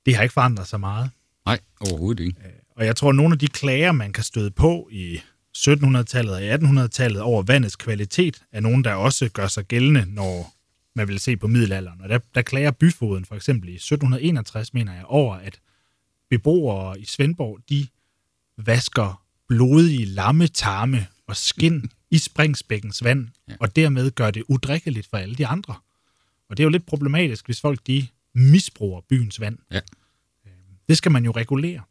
Det 0.07 0.17
har 0.17 0.23
ikke 0.23 0.33
forandret 0.33 0.69
sig 0.69 0.81
meget. 0.81 1.11
Nej, 1.47 1.61
overhovedet 1.81 2.25
ikke. 2.25 2.41
Øh, 2.45 2.53
og 2.77 2.87
jeg 2.87 2.97
tror, 2.97 3.09
at 3.09 3.15
nogle 3.15 3.33
af 3.33 3.39
de 3.39 3.49
klager, 3.49 3.93
man 3.93 4.13
kan 4.13 4.25
støde 4.25 4.51
på 4.51 4.89
i 4.93 5.21
1700-tallet 5.57 6.35
og 6.35 6.55
1800-tallet 6.55 7.23
over 7.23 7.43
vandets 7.43 7.77
kvalitet, 7.77 8.43
er 8.53 8.61
nogen, 8.61 8.85
der 8.85 8.95
også 8.95 9.29
gør 9.29 9.47
sig 9.47 9.65
gældende, 9.65 10.05
når 10.09 10.55
man 10.95 11.09
vil 11.09 11.21
se 11.21 11.37
på 11.37 11.47
middelalderen. 11.47 12.01
Og 12.01 12.09
der, 12.09 12.19
der 12.35 12.43
klager 12.43 12.71
byfoden 12.71 13.25
for 13.25 13.35
eksempel 13.35 13.69
i 13.69 13.75
1761, 13.75 14.75
mener 14.75 14.95
jeg, 14.95 15.05
over, 15.05 15.35
at 15.35 15.61
beboere 16.31 17.01
i 17.01 17.05
Svendborg, 17.05 17.59
de 17.69 17.87
vasker 18.57 19.23
blodige 19.49 20.05
lamme 20.05 20.47
tarme 20.47 21.07
og 21.27 21.37
skin 21.37 21.91
i 22.11 22.19
springsbækkens 22.19 23.05
vand, 23.05 23.29
ja. 23.49 23.55
og 23.61 23.77
dermed 23.77 24.11
gør 24.11 24.31
det 24.31 24.45
udrikkeligt 24.49 25.07
for 25.11 25.17
alle 25.17 25.35
de 25.35 25.47
andre. 25.47 25.75
Og 26.53 26.57
det 26.57 26.63
er 26.63 26.65
jo 26.65 26.71
lidt 26.71 26.87
problematisk, 26.87 27.47
hvis 27.47 27.61
folk 27.61 27.87
de 27.87 28.07
misbruger 28.35 29.01
byens 29.01 29.41
vand. 29.41 29.59
Ja. 29.71 29.81
Øhm, 30.47 30.55
det 30.89 30.97
skal 30.97 31.13
man 31.13 31.25
jo 31.25 31.31
regulere. 31.31 31.83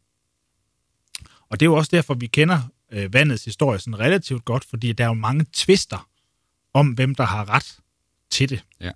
Og 1.48 1.60
det 1.60 1.66
er 1.66 1.70
jo 1.70 1.74
også 1.74 1.88
derfor, 1.92 2.14
vi 2.14 2.26
kender 2.26 2.60
øh, 2.92 3.12
vandets 3.12 3.44
historie 3.44 3.78
sådan 3.78 3.98
relativt 3.98 4.44
godt, 4.44 4.64
fordi 4.64 4.92
der 4.92 5.04
er 5.04 5.08
jo 5.08 5.14
mange 5.14 5.46
tvister 5.52 6.08
om, 6.74 6.88
hvem 6.88 7.14
der 7.14 7.24
har 7.24 7.48
ret 7.48 7.78
til 8.30 8.50
det. 8.50 8.64
Ja. 8.80 8.90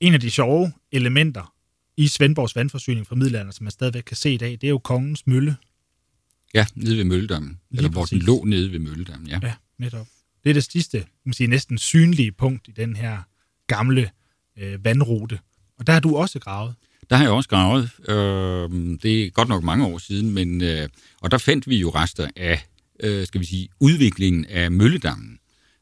En 0.00 0.14
af 0.14 0.20
de 0.20 0.30
sjove 0.30 0.72
elementer 0.92 1.54
i 1.96 2.08
Svendborgs 2.08 2.56
vandforsyning 2.56 3.06
fra 3.06 3.14
middelalderen, 3.14 3.52
som 3.52 3.64
man 3.64 3.70
stadigvæk 3.70 4.02
kan 4.02 4.16
se 4.16 4.34
i 4.34 4.36
dag, 4.36 4.52
det 4.52 4.64
er 4.64 4.68
jo 4.68 4.78
kongens 4.78 5.26
mølle. 5.26 5.56
Ja, 6.54 6.66
nede 6.74 6.96
ved 6.96 7.04
Mølledammen. 7.04 7.60
Eller 7.70 7.90
hvor 7.90 8.04
den 8.04 8.18
lå 8.18 8.44
nede 8.44 8.72
ved 8.72 8.78
Mølledammen, 8.78 9.28
ja. 9.28 9.40
Ja, 9.42 9.54
netop. 9.78 10.06
Det 10.44 10.50
er 10.50 10.54
det 10.54 10.64
sidste, 10.72 11.04
man 11.24 11.32
sige, 11.32 11.46
næsten 11.46 11.78
synlige 11.78 12.32
punkt 12.32 12.68
i 12.68 12.70
den 12.70 12.96
her 12.96 13.18
gamle 13.66 14.10
øh, 14.58 14.84
vandrute. 14.84 15.38
Og 15.78 15.86
der 15.86 15.92
har 15.92 16.00
du 16.00 16.16
også 16.16 16.38
gravet. 16.38 16.74
Der 17.10 17.16
har 17.16 17.24
jeg 17.24 17.32
også 17.32 17.48
gravet. 17.48 17.90
Øh, 18.08 18.98
det 19.02 19.22
er 19.22 19.30
godt 19.30 19.48
nok 19.48 19.62
mange 19.62 19.86
år 19.86 19.98
siden, 19.98 20.30
men 20.30 20.62
øh, 20.62 20.88
og 21.20 21.30
der 21.30 21.38
fandt 21.38 21.68
vi 21.68 21.76
jo 21.76 21.90
rester 21.90 22.28
af, 22.36 22.66
øh, 23.02 23.26
skal 23.26 23.40
vi 23.40 23.46
sige, 23.46 23.68
udviklingen 23.80 24.46
af 24.46 24.70
Mølledammen. 24.70 25.38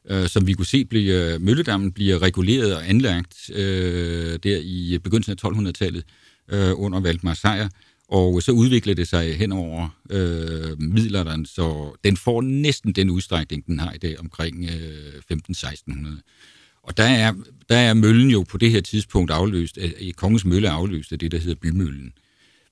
Øh, 0.09 0.27
som 0.27 0.47
vi 0.47 0.53
kunne 0.53 0.65
se, 0.65 0.85
bliver, 0.85 1.39
Mølledammen 1.39 1.91
bliver 1.91 2.21
reguleret 2.21 2.75
og 2.75 2.89
anlagt 2.89 3.49
øh, 3.53 4.39
der 4.43 4.59
i 4.63 4.99
begyndelsen 5.03 5.37
af 5.43 5.49
1200-tallet 5.49 6.03
øh, 6.49 6.71
under 6.75 6.99
Valdemar 6.99 7.33
Sejr. 7.33 7.69
Og 8.11 8.43
så 8.43 8.51
udvikler 8.51 8.93
det 8.93 9.07
sig 9.07 9.37
hen 9.37 9.51
over 9.51 9.89
øh, 10.09 10.81
middelalderen, 10.81 11.45
så 11.45 11.95
den 12.03 12.17
får 12.17 12.41
næsten 12.41 12.91
den 12.93 13.09
udstrækning, 13.09 13.65
den 13.65 13.79
har 13.79 13.93
i 13.93 13.97
dag, 13.97 14.19
omkring 14.19 14.69
øh, 14.69 15.37
15-1600. 15.51 16.81
Og 16.83 16.97
der 16.97 17.03
er, 17.03 17.33
der 17.69 17.77
er 17.77 17.93
møllen 17.93 18.29
jo 18.29 18.43
på 18.43 18.57
det 18.57 18.71
her 18.71 18.81
tidspunkt 18.81 19.31
afløst, 19.31 19.77
i 19.99 20.11
Kongens 20.11 20.45
Mølle 20.45 20.69
afløst 20.69 21.11
af 21.11 21.19
det, 21.19 21.31
der 21.31 21.37
hedder 21.37 21.55
Bymøllen. 21.61 22.13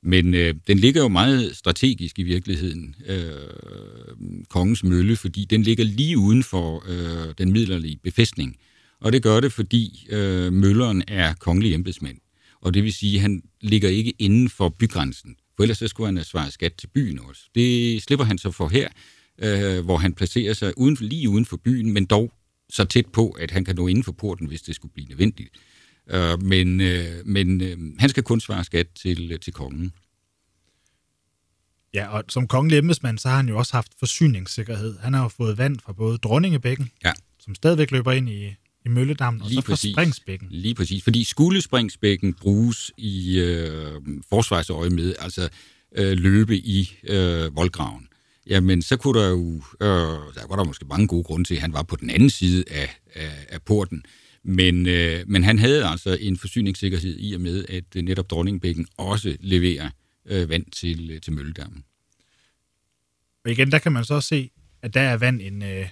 Men 0.04 0.34
øh, 0.34 0.56
den 0.68 0.78
ligger 0.78 1.02
jo 1.02 1.08
meget 1.08 1.56
strategisk 1.56 2.20
i 2.20 2.24
virkeligheden, 2.24 2.96
øh, 3.08 3.26
Kongens 4.50 4.84
Mølle, 4.84 5.16
fordi 5.16 5.46
den 5.46 5.64
ligger 5.64 5.84
lige 5.84 6.18
uden 6.18 6.44
for 6.44 6.84
øh, 6.88 7.34
den 7.38 7.52
middelalderlige 7.52 8.00
befæstning. 8.04 8.56
Og 9.02 9.14
det 9.14 9.24
gør 9.24 9.40
det, 9.40 9.54
fordi 9.54 10.08
øh, 10.10 10.54
mølleren 10.54 11.04
er 11.08 11.34
kongelig 11.34 11.74
embedsmand. 11.74 12.18
Og 12.62 12.74
det 12.74 12.84
vil 12.84 12.94
sige, 12.94 13.16
at 13.16 13.22
han 13.22 13.44
ligger 13.62 13.90
ikke 13.90 14.14
inden 14.20 14.50
for 14.50 14.70
bygrænsen. 14.70 15.36
For 15.56 15.64
ellers 15.64 15.78
så 15.78 15.88
skulle 15.88 16.08
han 16.08 16.18
have 16.18 16.26
svaret 16.26 16.54
skat 16.54 16.74
til 16.74 16.88
byen 16.88 17.20
også. 17.20 17.42
Det 17.56 18.04
slipper 18.04 18.26
han 18.26 18.38
så 18.38 18.52
for 18.52 18.68
her, 18.68 18.90
øh, 19.38 19.86
hvor 19.86 19.98
han 19.98 20.14
placerer 20.14 20.54
sig 20.54 20.78
uden, 20.78 20.98
lige 21.02 21.30
uden 21.30 21.46
for 21.46 21.58
byen, 21.58 21.94
men 21.94 22.06
dog 22.06 22.34
så 22.70 22.86
tæt 22.86 23.06
på, 23.06 23.30
at 23.30 23.52
han 23.52 23.66
kan 23.66 23.76
nå 23.76 23.88
inden 23.88 24.04
for 24.04 24.12
porten, 24.12 24.48
hvis 24.48 24.62
det 24.62 24.76
skulle 24.76 24.94
blive 24.94 25.08
nødvendigt. 25.08 25.50
Øh, 26.10 26.44
men 26.44 26.82
øh, 26.82 27.26
men 27.26 27.62
øh, 27.62 27.78
han 28.00 28.10
skal 28.10 28.24
kun 28.24 28.40
svare 28.40 28.64
skat 28.64 28.88
til, 28.96 29.40
til 29.40 29.54
kongen. 29.54 29.94
Ja, 31.94 32.08
og 32.08 32.24
som 32.30 32.48
kongelig 32.48 32.78
embedsmand, 32.78 33.18
så 33.18 33.30
har 33.30 33.36
han 33.36 33.50
jo 33.50 33.58
også 33.58 33.74
haft 33.74 33.92
forsyningssikkerhed. 34.00 35.00
Han 35.00 35.14
har 35.14 35.22
jo 35.22 35.28
fået 35.28 35.58
vand 35.58 35.80
fra 35.80 35.94
både 35.94 36.18
Dronningebækken, 36.18 36.92
ja. 37.06 37.14
som 37.40 37.56
stadigvæk 37.56 37.92
løber 37.92 38.12
ind 38.12 38.30
i, 38.30 38.56
i 38.88 38.94
Mølledammen, 38.94 39.42
og 39.42 39.50
Lige 39.50 39.62
så 39.62 39.66
fra 39.66 39.74
præcis. 39.74 39.94
Springsbækken. 39.94 40.48
Lige 40.52 40.76
præcis, 40.76 41.04
fordi 41.04 41.24
skulle 41.24 41.62
Springsbækken 41.62 42.34
bruges 42.34 42.92
i 42.98 43.40
øh, 43.40 44.02
forsvarsøje 44.30 44.90
med, 44.90 45.16
altså 45.20 45.50
øh, 45.96 46.18
løbe 46.18 46.58
i 46.58 46.98
øh, 47.04 47.56
voldgraven, 47.56 48.08
jamen 48.48 48.82
så 48.82 48.98
kunne 48.98 49.20
der 49.20 49.30
jo, 49.30 49.56
øh, 49.82 49.88
der 50.36 50.48
var 50.50 50.56
der 50.56 50.64
måske 50.64 50.86
mange 50.86 51.08
gode 51.08 51.24
grunde 51.24 51.44
til, 51.44 51.56
at 51.56 51.62
han 51.62 51.74
var 51.74 51.84
på 51.84 51.96
den 51.96 52.10
anden 52.10 52.30
side 52.30 52.64
af, 52.68 53.00
af, 53.16 53.46
af 53.50 53.62
porten, 53.62 54.04
men, 54.44 54.88
øh, 54.88 55.24
men 55.28 55.44
han 55.44 55.60
havde 55.60 55.86
altså 55.86 56.18
en 56.22 56.38
forsyningssikkerhed 56.38 57.16
i 57.20 57.34
og 57.34 57.42
med, 57.42 57.66
at 57.70 57.84
øh, 57.96 58.04
netop 58.04 58.30
Dronningbækken 58.30 58.88
også 58.98 59.38
leverer 59.40 59.90
øh, 60.26 60.50
vand 60.50 60.66
til, 60.72 61.12
øh, 61.12 61.22
til 61.22 61.34
Mølledammen. 61.34 61.84
Og 63.46 63.52
igen, 63.52 63.72
der 63.72 63.80
kan 63.80 63.92
man 63.92 64.06
så 64.06 64.22
se, 64.22 64.50
at 64.82 64.94
der 64.94 65.02
er 65.02 65.18
vand 65.18 65.42
en, 65.42 65.64
øh, 65.64 65.88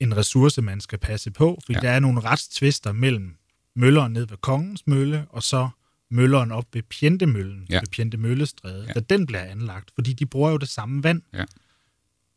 en 0.00 0.16
ressource, 0.16 0.62
man 0.62 0.80
skal 0.80 0.98
passe 0.98 1.30
på, 1.30 1.58
fordi 1.66 1.78
Ja. 1.82 1.88
der 1.88 1.90
er 1.94 2.00
nogle 2.00 2.20
retstvister 2.20 2.92
mellem 2.92 3.36
mølleren 3.76 4.12
ned 4.12 4.26
ved 4.26 4.36
Kongens 4.36 4.82
Mølle, 4.86 5.26
og 5.30 5.42
så 5.42 5.68
mølleren 6.10 6.52
op 6.52 6.64
ved 6.72 6.82
Pjentemøllen, 6.82 7.66
Ja. 7.70 7.80
ved 7.80 7.88
Pjentemøllestræde, 7.88 8.82
Ja. 8.82 8.86
ja. 8.86 8.92
da 8.92 9.00
den 9.00 9.26
bliver 9.26 9.42
anlagt, 9.42 9.90
fordi 9.94 10.12
de 10.12 10.26
bruger 10.26 10.50
jo 10.50 10.56
det 10.56 10.68
samme 10.68 11.02
vand. 11.02 11.22
Ja. 11.34 11.44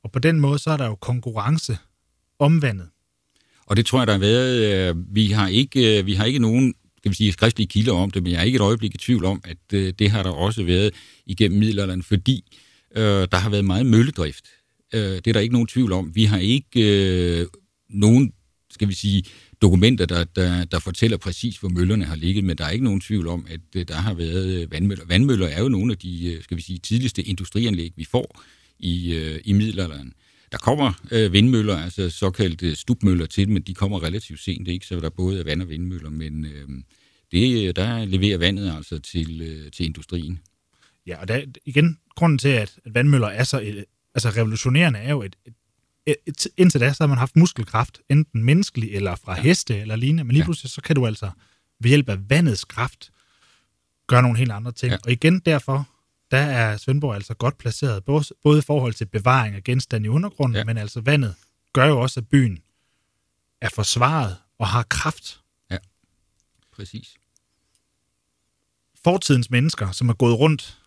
Og 0.04 0.12
på 0.12 0.20
den 0.20 0.40
måde, 0.40 0.60
så 0.60 0.70
er 0.72 0.78
der 0.78 0.86
jo 0.86 0.96
konkurrence 0.96 1.78
om 2.40 2.62
vandet. 2.62 2.90
Og 3.66 3.78
det 3.78 3.86
tror 3.86 4.00
jeg, 4.00 4.08
der 4.08 4.14
har 4.14 4.20
været. 4.20 4.90
øh, 4.90 5.16
Vi 5.16 5.32
har 5.32 5.48
ikke, 5.48 6.00
øh, 6.00 6.06
vi 6.06 6.14
har 6.14 6.26
ikke 6.26 6.40
nogen 6.40 6.74
skal 6.98 7.10
vi 7.12 7.16
sige, 7.16 7.32
skriftlige 7.34 7.68
kilder 7.68 7.94
om 7.94 8.12
det, 8.12 8.24
men 8.24 8.32
jeg 8.32 8.40
er 8.40 8.44
ikke 8.44 8.56
et 8.56 8.62
øjeblik 8.62 8.96
i 8.96 8.98
tvivl 8.98 9.26
om, 9.26 9.42
at 9.44 9.58
øh, 9.74 9.94
det 10.00 10.12
har 10.12 10.24
der 10.24 10.30
også 10.32 10.64
været 10.64 10.94
igennem 11.26 11.60
middelalderen, 11.60 12.04
fordi 12.04 12.58
øh, 12.96 13.04
der 13.04 13.38
har 13.38 13.50
været 13.50 13.66
meget 13.66 13.86
mølledrift. 13.86 14.46
Øh, 14.94 15.02
det 15.02 15.28
er 15.28 15.34
der 15.34 15.40
ikke 15.40 15.54
nogen 15.54 15.68
tvivl 15.68 15.92
om. 15.92 16.16
Vi 16.16 16.24
har 16.24 16.38
ikke 16.38 17.42
øh, 17.42 17.48
nogen, 17.90 18.34
skal 18.72 18.88
vi 18.88 18.94
sige, 18.94 19.24
dokumenter, 19.62 20.06
der, 20.06 20.24
der, 20.24 20.66
der 20.66 20.80
fortæller 20.80 21.18
præcis, 21.18 21.58
hvor 21.58 21.70
møllerne 21.70 22.06
har 22.06 22.16
ligget, 22.16 22.44
men 22.44 22.58
der 22.58 22.66
er 22.66 22.70
ikke 22.70 22.86
nogen 22.86 23.02
tvivl 23.02 23.28
om, 23.28 23.46
at 23.50 23.62
øh, 23.76 23.88
der 23.88 23.96
har 23.96 24.14
været 24.14 24.62
øh, 24.62 24.72
vandmøller. 24.72 25.06
Vandmøller 25.06 25.48
er 25.48 25.62
jo 25.62 25.70
nogle 25.70 25.92
af 25.92 25.98
de, 25.98 26.34
øh, 26.34 26.44
skal 26.44 26.58
vi 26.58 26.62
sige, 26.62 26.80
tidligste 26.80 27.24
industrianlæg, 27.24 27.94
vi 27.96 28.06
får 28.06 28.42
i, 28.80 29.16
øh, 29.16 29.40
i 29.46 29.54
middelalderen. 29.54 30.14
Der 30.52 30.58
kommer 30.58 30.94
øh, 31.12 31.34
vindmøller, 31.34 31.78
altså 31.78 32.10
såkaldte 32.10 32.76
stupmøller 32.76 33.26
til, 33.26 33.50
men 33.50 33.62
de 33.62 33.74
kommer 33.74 34.04
relativt 34.04 34.40
sent, 34.40 34.68
ikke? 34.68 34.86
så 34.86 35.00
der 35.00 35.10
både 35.10 35.40
er 35.40 35.44
vand- 35.44 35.62
og 35.62 35.70
vindmøller, 35.70 36.10
men 36.10 36.46
øh, 36.46 36.68
det, 37.32 37.68
øh, 37.68 37.76
der 37.76 38.06
leverer 38.06 38.38
vandet 38.38 38.74
altså 38.76 39.00
til, 39.00 39.42
øh, 39.42 39.72
til 39.72 39.86
industrien. 39.86 40.40
Ja, 41.08 41.22
og 41.22 41.28
der, 41.28 41.42
igen, 41.66 41.98
grunden 42.16 42.38
til, 42.38 42.50
at, 42.50 42.80
at 42.86 42.94
vandmøller 42.94 43.28
er 43.28 43.44
så 43.44 43.62
øh, 43.62 43.84
altså 44.18 44.30
revolutionerende, 44.30 45.00
er 45.00 45.10
jo, 45.12 45.22
et, 45.22 45.36
et, 45.46 45.54
et, 46.06 46.16
et, 46.28 46.48
indtil 46.58 46.82
da, 46.82 46.94
så 46.94 47.04
har 47.04 47.08
man 47.08 47.18
haft 47.18 47.36
muskelkraft, 47.36 48.00
enten 48.10 48.44
menneskelig 48.44 48.92
eller 48.96 49.16
fra 49.16 49.36
ja. 49.36 49.42
heste 49.42 49.78
eller 49.80 49.96
lignende, 49.96 50.24
men 50.24 50.32
lige 50.32 50.42
Ja. 50.42 50.46
pludselig, 50.46 50.72
så 50.72 50.82
kan 50.82 50.96
du 50.96 51.08
altså 51.08 51.32
ved 51.80 51.90
hjælp 51.90 52.10
af 52.10 52.30
vandets 52.30 52.66
kraft 52.66 53.12
gøre 54.08 54.22
nogle 54.22 54.38
helt 54.38 54.52
andre 54.52 54.72
ting. 54.72 54.90
Ja. 54.90 54.94
Ja. 54.96 55.00
Og 55.06 55.12
igen 55.12 55.40
derfor, 55.40 55.90
der 56.32 56.38
er 56.38 56.78
Svendborg 56.78 57.16
altså 57.16 57.34
godt 57.34 57.58
placeret, 57.58 58.06
både, 58.06 58.26
både 58.44 58.60
i 58.60 58.62
forhold 58.62 58.94
til 58.94 59.06
bevaring 59.06 59.56
af 59.56 59.64
genstande 59.64 60.06
i 60.06 60.10
undergrunden, 60.10 60.54
Ja. 60.56 60.60
ja. 60.60 60.66
men 60.66 60.78
altså 60.78 61.02
vandet 61.02 61.36
gør 61.74 61.86
jo 61.86 62.00
også, 62.02 62.20
at 62.20 62.28
byen 62.28 62.60
er 63.62 63.70
forsvaret 63.70 64.38
og 64.60 64.68
har 64.68 64.84
kraft. 64.84 65.42
Præcis. 66.72 67.16
fortidens 69.04 69.50
mennesker, 69.50 69.92
som 69.92 70.10
er 70.10 70.14
gået 70.14 70.40
rundt 70.40 70.80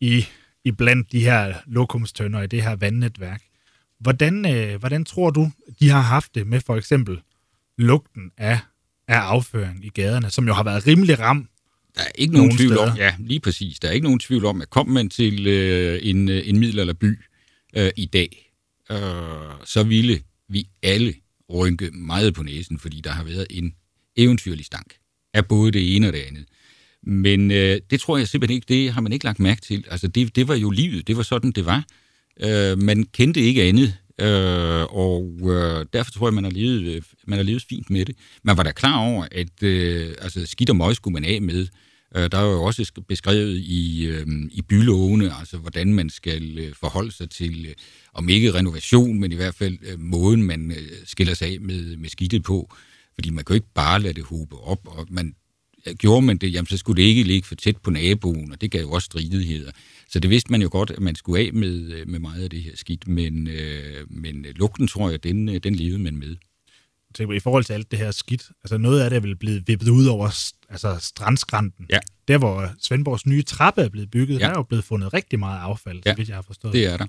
i, 0.00 0.26
i 0.64 0.72
blandt 0.72 1.12
de 1.12 1.20
her 1.20 1.54
lokumstønder 1.66 2.42
i 2.42 2.46
det 2.46 2.62
her 2.62 2.76
vandnetværk. 2.76 3.42
Hvordan, 4.00 4.54
øh, 4.56 4.78
hvordan 4.78 5.04
tror 5.04 5.30
du, 5.30 5.50
de 5.80 5.88
har 5.88 6.00
haft 6.00 6.34
det 6.34 6.46
med 6.46 6.60
for 6.60 6.76
eksempel 6.76 7.20
lugten 7.78 8.30
af, 8.36 8.58
af 9.08 9.18
afføring 9.18 9.84
i 9.84 9.88
gaderne, 9.88 10.30
som 10.30 10.46
jo 10.46 10.54
har 10.54 10.62
været 10.62 10.86
rimelig 10.86 11.18
ram? 11.18 11.48
Der 11.94 12.00
er 12.00 12.12
ikke 12.14 12.34
nogen 12.34 12.56
tvivl 12.56 12.78
om, 12.78 12.96
ja, 12.96 13.14
lige 13.18 13.40
præcis. 13.40 13.80
Der 13.80 13.88
er 13.88 13.92
ikke 13.92 14.04
nogen 14.04 14.18
tvivl 14.18 14.44
om, 14.44 14.62
at 14.62 14.70
kom 14.70 14.88
man 14.88 15.08
til 15.10 15.46
øh, 15.46 16.00
en, 16.02 16.28
øh, 16.28 16.48
en 16.48 16.58
middelalderby 16.58 17.18
øh, 17.76 17.90
i 17.96 18.06
dag, 18.06 18.52
øh, 18.90 18.98
så 19.64 19.82
ville 19.82 20.20
vi 20.48 20.68
alle 20.82 21.14
rynke 21.52 21.90
meget 21.90 22.34
på 22.34 22.42
næsen, 22.42 22.78
fordi 22.78 23.00
der 23.00 23.10
har 23.10 23.24
været 23.24 23.46
en 23.50 23.74
eventyrlig 24.16 24.64
stank 24.64 24.94
af 25.34 25.46
både 25.46 25.72
det 25.72 25.96
ene 25.96 26.06
og 26.06 26.12
det 26.12 26.18
andet. 26.18 26.46
Men 27.06 27.50
øh, 27.50 27.80
det 27.90 28.00
tror 28.00 28.18
jeg 28.18 28.28
simpelthen 28.28 28.54
ikke, 28.54 28.66
det 28.68 28.92
har 28.92 29.00
man 29.00 29.12
ikke 29.12 29.24
lagt 29.24 29.40
mærke 29.40 29.60
til. 29.60 29.84
Altså 29.90 30.08
det, 30.08 30.36
det 30.36 30.48
var 30.48 30.54
jo 30.54 30.70
livet, 30.70 31.06
det 31.06 31.16
var 31.16 31.22
sådan, 31.22 31.50
det 31.50 31.66
var. 31.66 31.84
Øh, 32.40 32.78
man 32.78 33.04
kendte 33.04 33.40
ikke 33.40 33.62
andet, 33.62 33.94
øh, 34.20 34.96
og 34.96 35.38
øh, 35.42 35.86
derfor 35.92 36.10
tror 36.10 36.26
jeg, 36.26 36.34
man 36.34 36.44
har, 36.44 36.50
levet, 36.50 36.82
øh, 36.82 37.02
man 37.26 37.38
har 37.38 37.44
levet 37.44 37.64
fint 37.68 37.90
med 37.90 38.04
det. 38.04 38.16
Man 38.42 38.56
var 38.56 38.62
da 38.62 38.72
klar 38.72 38.98
over, 38.98 39.26
at 39.32 39.62
øh, 39.62 40.14
altså, 40.20 40.46
skidt 40.46 40.70
og 40.70 40.76
møg 40.76 40.96
skulle 40.96 41.12
man 41.12 41.24
af 41.24 41.42
med. 41.42 41.66
Øh, 42.16 42.30
der 42.32 42.38
er 42.38 42.44
jo 42.44 42.62
også 42.62 43.02
beskrevet 43.08 43.56
i, 43.56 44.06
øh, 44.06 44.26
i 44.50 44.62
bylovene, 44.62 45.30
altså 45.40 45.56
hvordan 45.58 45.94
man 45.94 46.10
skal 46.10 46.58
øh, 46.58 46.74
forholde 46.74 47.12
sig 47.12 47.30
til, 47.30 47.66
øh, 47.68 47.74
om 48.14 48.28
ikke 48.28 48.54
renovation, 48.54 49.20
men 49.20 49.32
i 49.32 49.34
hvert 49.34 49.54
fald 49.54 49.78
øh, 49.82 50.00
måden, 50.00 50.42
man 50.42 50.70
øh, 50.70 50.88
skiller 51.04 51.34
sig 51.34 51.48
af 51.48 51.60
med, 51.60 51.96
med 51.96 52.08
skidtet 52.08 52.42
på. 52.42 52.74
Fordi 53.14 53.30
man 53.30 53.44
kan 53.44 53.54
jo 53.54 53.56
ikke 53.56 53.74
bare 53.74 54.00
lade 54.00 54.14
det 54.14 54.24
hobe 54.24 54.56
op, 54.56 54.78
og 54.84 55.06
man, 55.10 55.34
gjorde 55.98 56.26
man 56.26 56.36
det, 56.38 56.52
jamen, 56.52 56.66
så 56.66 56.76
skulle 56.76 57.02
det 57.02 57.08
ikke 57.08 57.22
ligge 57.22 57.46
for 57.48 57.54
tæt 57.54 57.76
på 57.76 57.90
naboen, 57.90 58.52
og 58.52 58.60
det 58.60 58.70
gav 58.70 58.80
jo 58.80 58.90
også 58.90 59.06
stridigheder. 59.06 59.72
Så 60.08 60.20
det 60.20 60.30
vidste 60.30 60.50
man 60.50 60.62
jo 60.62 60.68
godt, 60.72 60.90
at 60.90 61.00
man 61.00 61.14
skulle 61.14 61.40
af 61.46 61.52
med, 61.52 61.92
øh, 61.92 62.08
med 62.08 62.18
meget 62.18 62.42
af 62.42 62.50
det 62.50 62.62
her 62.62 62.72
skidt, 62.74 63.08
men, 63.08 63.46
øh, 63.48 64.06
men 64.10 64.46
lugten, 64.56 64.88
tror 64.88 65.10
jeg, 65.10 65.24
den, 65.24 65.48
øh, 65.48 65.56
den 65.62 65.74
levede 65.74 65.98
man 65.98 66.16
med. 66.16 66.36
I 67.36 67.40
forhold 67.40 67.64
til 67.64 67.72
alt 67.72 67.90
det 67.90 67.98
her 67.98 68.10
skidt, 68.10 68.50
altså 68.64 68.78
noget 68.78 69.00
af 69.00 69.10
det 69.10 69.16
er 69.16 69.20
vel 69.20 69.36
blevet 69.36 69.68
vippet 69.68 69.88
ud 69.88 70.06
over 70.06 70.52
altså 70.68 70.96
strandskrænten. 71.00 71.86
Ja. 71.90 71.98
Der, 72.28 72.38
hvor 72.38 72.70
Svendborgs 72.80 73.26
nye 73.26 73.42
trappe 73.42 73.82
er 73.82 73.88
blevet 73.88 74.10
bygget, 74.10 74.40
ja. 74.40 74.44
der 74.44 74.50
er 74.50 74.54
jo 74.56 74.62
blevet 74.62 74.84
fundet 74.84 75.14
rigtig 75.14 75.38
meget 75.38 75.58
affald, 75.60 76.02
Ja. 76.06 76.12
så 76.12 76.16
vidt 76.16 76.28
jeg 76.28 76.36
har 76.36 76.42
forstået. 76.42 76.74
Det 76.74 76.86
er 76.86 76.96
der. 76.96 77.06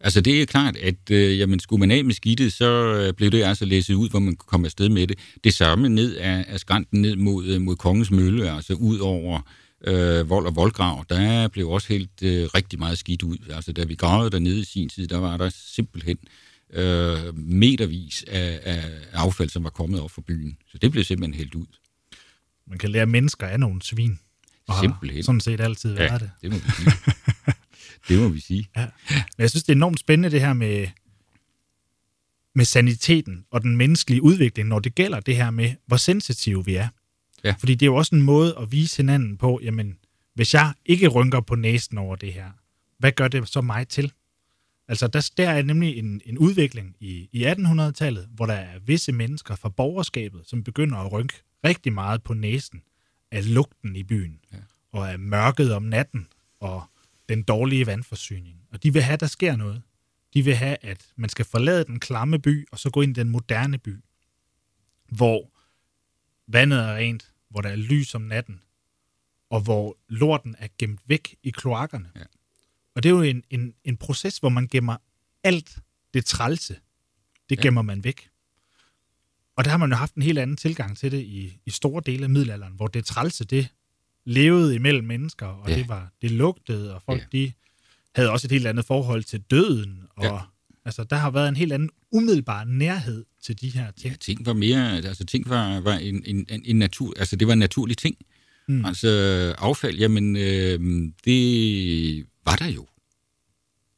Altså 0.00 0.20
det 0.20 0.42
er 0.42 0.46
klart, 0.46 0.76
at 0.76 1.10
øh, 1.10 1.38
jamen, 1.38 1.60
skulle 1.60 1.80
man 1.80 1.90
af 1.90 2.04
med 2.04 2.14
skidtet, 2.14 2.52
så 2.52 2.94
øh, 2.94 3.14
blev 3.14 3.30
det 3.30 3.42
altså 3.42 3.64
læsset 3.64 3.94
ud, 3.94 4.10
hvor 4.10 4.18
man 4.18 4.36
kunne 4.36 4.46
komme 4.48 4.66
afsted 4.66 4.88
med 4.88 5.06
det. 5.06 5.18
Det 5.44 5.54
samme 5.54 5.88
ned 5.88 6.16
af, 6.16 6.44
af 6.48 6.60
skrænten 6.60 7.02
ned 7.02 7.16
mod, 7.16 7.46
øh, 7.46 7.60
mod 7.60 7.76
Kongens 7.76 8.10
Mølle, 8.10 8.50
altså 8.52 8.74
ud 8.74 8.98
over 8.98 9.40
øh, 9.86 10.30
vold 10.30 10.46
og 10.46 10.56
voldgrav, 10.56 11.04
der 11.08 11.48
blev 11.48 11.68
også 11.68 11.88
helt 11.88 12.22
øh, 12.22 12.44
rigtig 12.54 12.78
meget 12.78 12.98
skidt 12.98 13.22
ud. 13.22 13.36
Altså 13.50 13.72
da 13.72 13.84
vi 13.84 13.94
gravede 13.94 14.30
dernede 14.30 14.60
i 14.60 14.64
sin 14.64 14.88
tid, 14.88 15.08
der 15.08 15.18
var 15.18 15.36
der 15.36 15.50
simpelthen 15.54 16.18
øh, 16.72 17.38
metervis 17.38 18.24
af, 18.28 18.60
af 18.62 18.84
affald, 19.12 19.48
som 19.48 19.64
var 19.64 19.70
kommet 19.70 20.00
op 20.00 20.10
fra 20.10 20.22
byen. 20.26 20.56
Så 20.72 20.78
det 20.78 20.92
blev 20.92 21.04
simpelthen 21.04 21.34
helt 21.34 21.54
ud. 21.54 21.66
Man 22.68 22.78
kan 22.78 22.90
lære 22.90 23.06
mennesker 23.06 23.46
af 23.46 23.60
nogle 23.60 23.82
svin. 23.82 24.18
Og 24.68 24.74
Simpelthen. 24.80 25.22
sådan 25.22 25.40
set 25.40 25.60
altid 25.60 25.94
Ja, 25.96 26.02
været 26.02 26.20
det. 26.20 26.30
det 26.42 26.50
må 26.50 26.56
vi 26.56 26.70
sige. 26.78 26.92
det 28.08 28.18
må 28.18 28.28
vi 28.28 28.40
sige. 28.40 28.68
Ja. 28.76 28.86
Men 29.10 29.22
jeg 29.38 29.50
synes, 29.50 29.62
det 29.64 29.72
er 29.72 29.76
enormt 29.76 30.00
spændende 30.00 30.30
det 30.30 30.40
her 30.40 30.52
med, 30.52 30.86
med 32.54 32.64
saniteten 32.64 33.44
og 33.50 33.62
den 33.62 33.76
menneskelige 33.76 34.22
udvikling, 34.22 34.68
når 34.68 34.78
det 34.78 34.94
gælder 34.94 35.20
det 35.20 35.36
her 35.36 35.50
med, 35.50 35.74
hvor 35.86 35.96
sensitive 35.96 36.64
vi 36.64 36.74
er. 36.74 36.88
Ja. 37.44 37.54
Fordi 37.58 37.74
det 37.74 37.82
er 37.82 37.90
jo 37.90 37.94
også 37.96 38.14
en 38.14 38.22
måde 38.22 38.54
at 38.60 38.72
vise 38.72 38.96
hinanden 38.96 39.36
på, 39.38 39.60
jamen, 39.62 39.98
hvis 40.34 40.54
jeg 40.54 40.72
ikke 40.86 41.08
rynker 41.08 41.40
på 41.40 41.54
næsen 41.54 41.98
over 41.98 42.16
det 42.16 42.32
her, 42.32 42.50
hvad 42.98 43.12
gør 43.12 43.28
det 43.28 43.48
så 43.48 43.60
mig 43.60 43.88
til? 43.88 44.12
Altså, 44.88 45.06
der, 45.06 45.30
der 45.36 45.50
er 45.50 45.62
nemlig 45.62 45.98
en, 45.98 46.20
en 46.26 46.38
udvikling 46.38 46.96
i, 47.00 47.28
i 47.32 47.44
1800-tallet, 47.46 48.28
hvor 48.34 48.46
der 48.46 48.54
er 48.54 48.78
visse 48.78 49.12
mennesker 49.12 49.56
fra 49.56 49.68
borgerskabet, 49.68 50.42
som 50.46 50.64
begynder 50.64 50.96
at 50.98 51.12
rynke 51.12 51.34
rigtig 51.64 51.92
meget 51.92 52.22
på 52.22 52.34
næsen 52.34 52.82
af 53.30 53.54
lugten 53.54 53.96
i 53.96 54.02
byen, 54.02 54.38
Ja. 54.52 54.58
og 54.92 55.12
af 55.12 55.18
mørket 55.18 55.74
om 55.74 55.82
natten, 55.82 56.26
og 56.60 56.82
den 57.30 57.42
dårlige 57.42 57.86
vandforsyning. 57.86 58.56
Og 58.72 58.82
de 58.82 58.92
vil 58.92 59.02
have, 59.02 59.14
at 59.14 59.20
der 59.20 59.26
sker 59.26 59.56
noget. 59.56 59.82
De 60.34 60.44
vil 60.44 60.54
have, 60.54 60.76
at 60.80 61.12
man 61.16 61.30
skal 61.30 61.44
forlade 61.44 61.84
den 61.84 62.00
klamme 62.00 62.38
by, 62.38 62.68
og 62.72 62.78
så 62.78 62.90
gå 62.90 63.02
ind 63.02 63.16
i 63.16 63.20
den 63.20 63.28
moderne 63.28 63.78
by, 63.78 63.96
hvor 65.08 65.50
vandet 66.52 66.78
er 66.78 66.94
rent, 66.94 67.32
hvor 67.48 67.60
der 67.60 67.68
er 67.68 67.76
lys 67.76 68.14
om 68.14 68.22
natten, 68.22 68.62
og 69.50 69.60
hvor 69.60 69.96
lorten 70.08 70.56
er 70.58 70.68
gemt 70.78 71.00
væk 71.06 71.36
i 71.42 71.50
kloakkerne. 71.50 72.10
Ja. 72.16 72.22
Og 72.94 73.02
det 73.02 73.08
er 73.08 73.14
jo 73.14 73.22
en, 73.22 73.42
en, 73.50 73.74
en 73.84 73.96
proces, 73.96 74.38
hvor 74.38 74.48
man 74.48 74.68
gemmer 74.68 74.96
alt 75.44 75.78
det 76.14 76.24
trælse. 76.24 76.76
Det 77.50 77.56
Ja. 77.56 77.62
gemmer 77.62 77.82
man 77.82 78.04
væk. 78.04 78.30
Og 79.56 79.64
der 79.64 79.70
har 79.70 79.78
man 79.78 79.90
jo 79.90 79.96
haft 79.96 80.14
en 80.14 80.22
helt 80.22 80.38
anden 80.38 80.56
tilgang 80.56 80.96
til 80.96 81.12
det 81.12 81.20
i, 81.20 81.58
i 81.66 81.70
store 81.70 82.02
dele 82.06 82.24
af 82.24 82.30
middelalderen, 82.30 82.72
hvor 82.72 82.86
det 82.88 83.04
trælse, 83.04 83.44
det 83.44 83.68
levede 84.26 84.74
imellem 84.74 85.04
mennesker, 85.04 85.46
og 85.46 85.68
Ja. 85.70 85.74
det 85.76 85.88
var 85.88 86.12
det 86.22 86.30
lugtede, 86.30 86.94
og 86.94 87.02
folk 87.02 87.20
Ja. 87.20 87.26
de 87.38 87.52
havde 88.14 88.30
også 88.30 88.46
et 88.46 88.52
helt 88.52 88.66
andet 88.66 88.84
forhold 88.84 89.24
til 89.24 89.40
døden, 89.40 90.02
og 90.16 90.24
Ja. 90.24 90.38
altså, 90.84 91.04
der 91.04 91.16
har 91.16 91.30
været 91.30 91.48
en 91.48 91.56
helt 91.56 91.72
anden 91.72 91.90
umiddelbar 92.12 92.64
nærhed 92.64 93.24
til 93.42 93.60
de 93.60 93.68
her 93.68 93.90
ting. 93.90 94.10
Ja, 94.12 94.16
ting 94.16 94.46
var 94.46 94.52
mere, 94.52 94.96
altså 94.96 95.24
ting 95.24 95.48
var, 95.48 95.80
var 95.80 95.94
en, 95.94 96.22
en, 96.26 96.46
en, 96.64 96.76
natur, 96.78 97.14
altså 97.18 97.36
det 97.36 97.46
var 97.46 97.52
en 97.52 97.58
naturlig 97.58 97.98
ting. 97.98 98.16
Mm. 98.68 98.84
Altså 98.84 99.08
affald, 99.58 99.98
jamen 99.98 100.36
øh, 100.36 100.80
det 101.24 102.26
var 102.44 102.56
der 102.56 102.66
jo. 102.68 102.86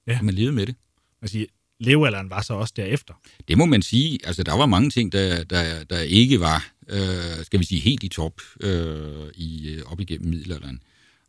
Ja. 0.06 0.22
Man 0.22 0.34
levede 0.34 0.52
med 0.52 0.66
det. 0.66 0.74
Altså, 1.22 1.46
levealderen 1.82 2.30
var 2.30 2.42
så 2.42 2.54
også 2.54 2.72
derefter. 2.76 3.14
Det 3.48 3.58
må 3.58 3.64
man 3.66 3.82
sige. 3.82 4.18
Altså 4.24 4.42
der 4.42 4.56
var 4.56 4.66
mange 4.66 4.90
ting, 4.90 5.12
der, 5.12 5.44
der, 5.44 5.84
der 5.84 6.00
ikke 6.00 6.40
var, 6.40 6.72
øh, 6.88 7.44
skal 7.44 7.60
vi 7.60 7.64
sige, 7.64 7.80
helt 7.80 8.02
i 8.02 8.08
top 8.08 8.40
øh, 8.60 9.28
i, 9.34 9.74
øh, 9.74 9.82
op 9.86 10.00
igennem 10.00 10.30
middelalderen. 10.30 10.82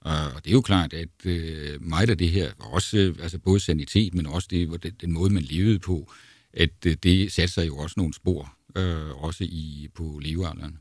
Og 0.05 0.45
det 0.45 0.47
er 0.47 0.53
jo 0.53 0.61
klart, 0.61 0.93
at 0.93 1.25
øh, 1.25 1.81
meget 1.81 2.09
af 2.09 2.17
det 2.17 2.29
her 2.29 2.51
var 2.59 2.65
også, 2.65 2.97
øh, 2.97 3.15
altså 3.21 3.39
både 3.39 3.59
sanitet, 3.59 4.13
men 4.13 4.25
også 4.25 4.47
det, 4.51 4.83
det, 4.83 5.01
den 5.01 5.11
måde, 5.11 5.33
man 5.33 5.43
levede 5.43 5.79
på, 5.79 6.11
at 6.53 6.85
øh, 6.85 6.95
det 7.03 7.31
satte 7.31 7.53
sig 7.53 7.67
jo 7.67 7.77
også 7.77 7.93
nogle 7.97 8.13
spor, 8.13 8.57
øh, 8.75 9.23
også 9.23 9.43
i, 9.43 9.89
på 9.95 10.19
levealderen. 10.23 10.77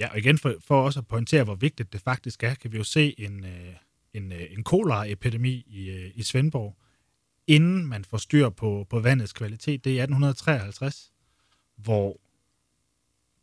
Ja, 0.00 0.08
og 0.08 0.18
igen 0.18 0.38
for, 0.38 0.54
for 0.66 0.82
også 0.82 1.00
at 1.00 1.06
pointere, 1.06 1.44
hvor 1.44 1.54
vigtigt 1.54 1.92
det 1.92 2.00
faktisk 2.00 2.42
er, 2.42 2.54
kan 2.54 2.72
vi 2.72 2.76
jo 2.76 2.84
se 2.84 3.14
en, 3.18 3.44
øh, 3.44 3.74
en, 4.14 4.32
øh, 4.32 4.42
en 4.50 4.64
koleraepidemi 4.64 5.64
i, 5.66 5.90
øh, 5.90 6.10
i 6.14 6.22
Svendborg, 6.22 6.76
inden 7.46 7.86
man 7.86 8.04
får 8.04 8.16
styr 8.18 8.48
på, 8.48 8.86
på 8.90 9.00
vandets 9.00 9.32
kvalitet. 9.32 9.84
Det 9.84 9.90
er 9.90 9.94
i 9.94 9.98
1853, 9.98 11.12
hvor 11.76 12.20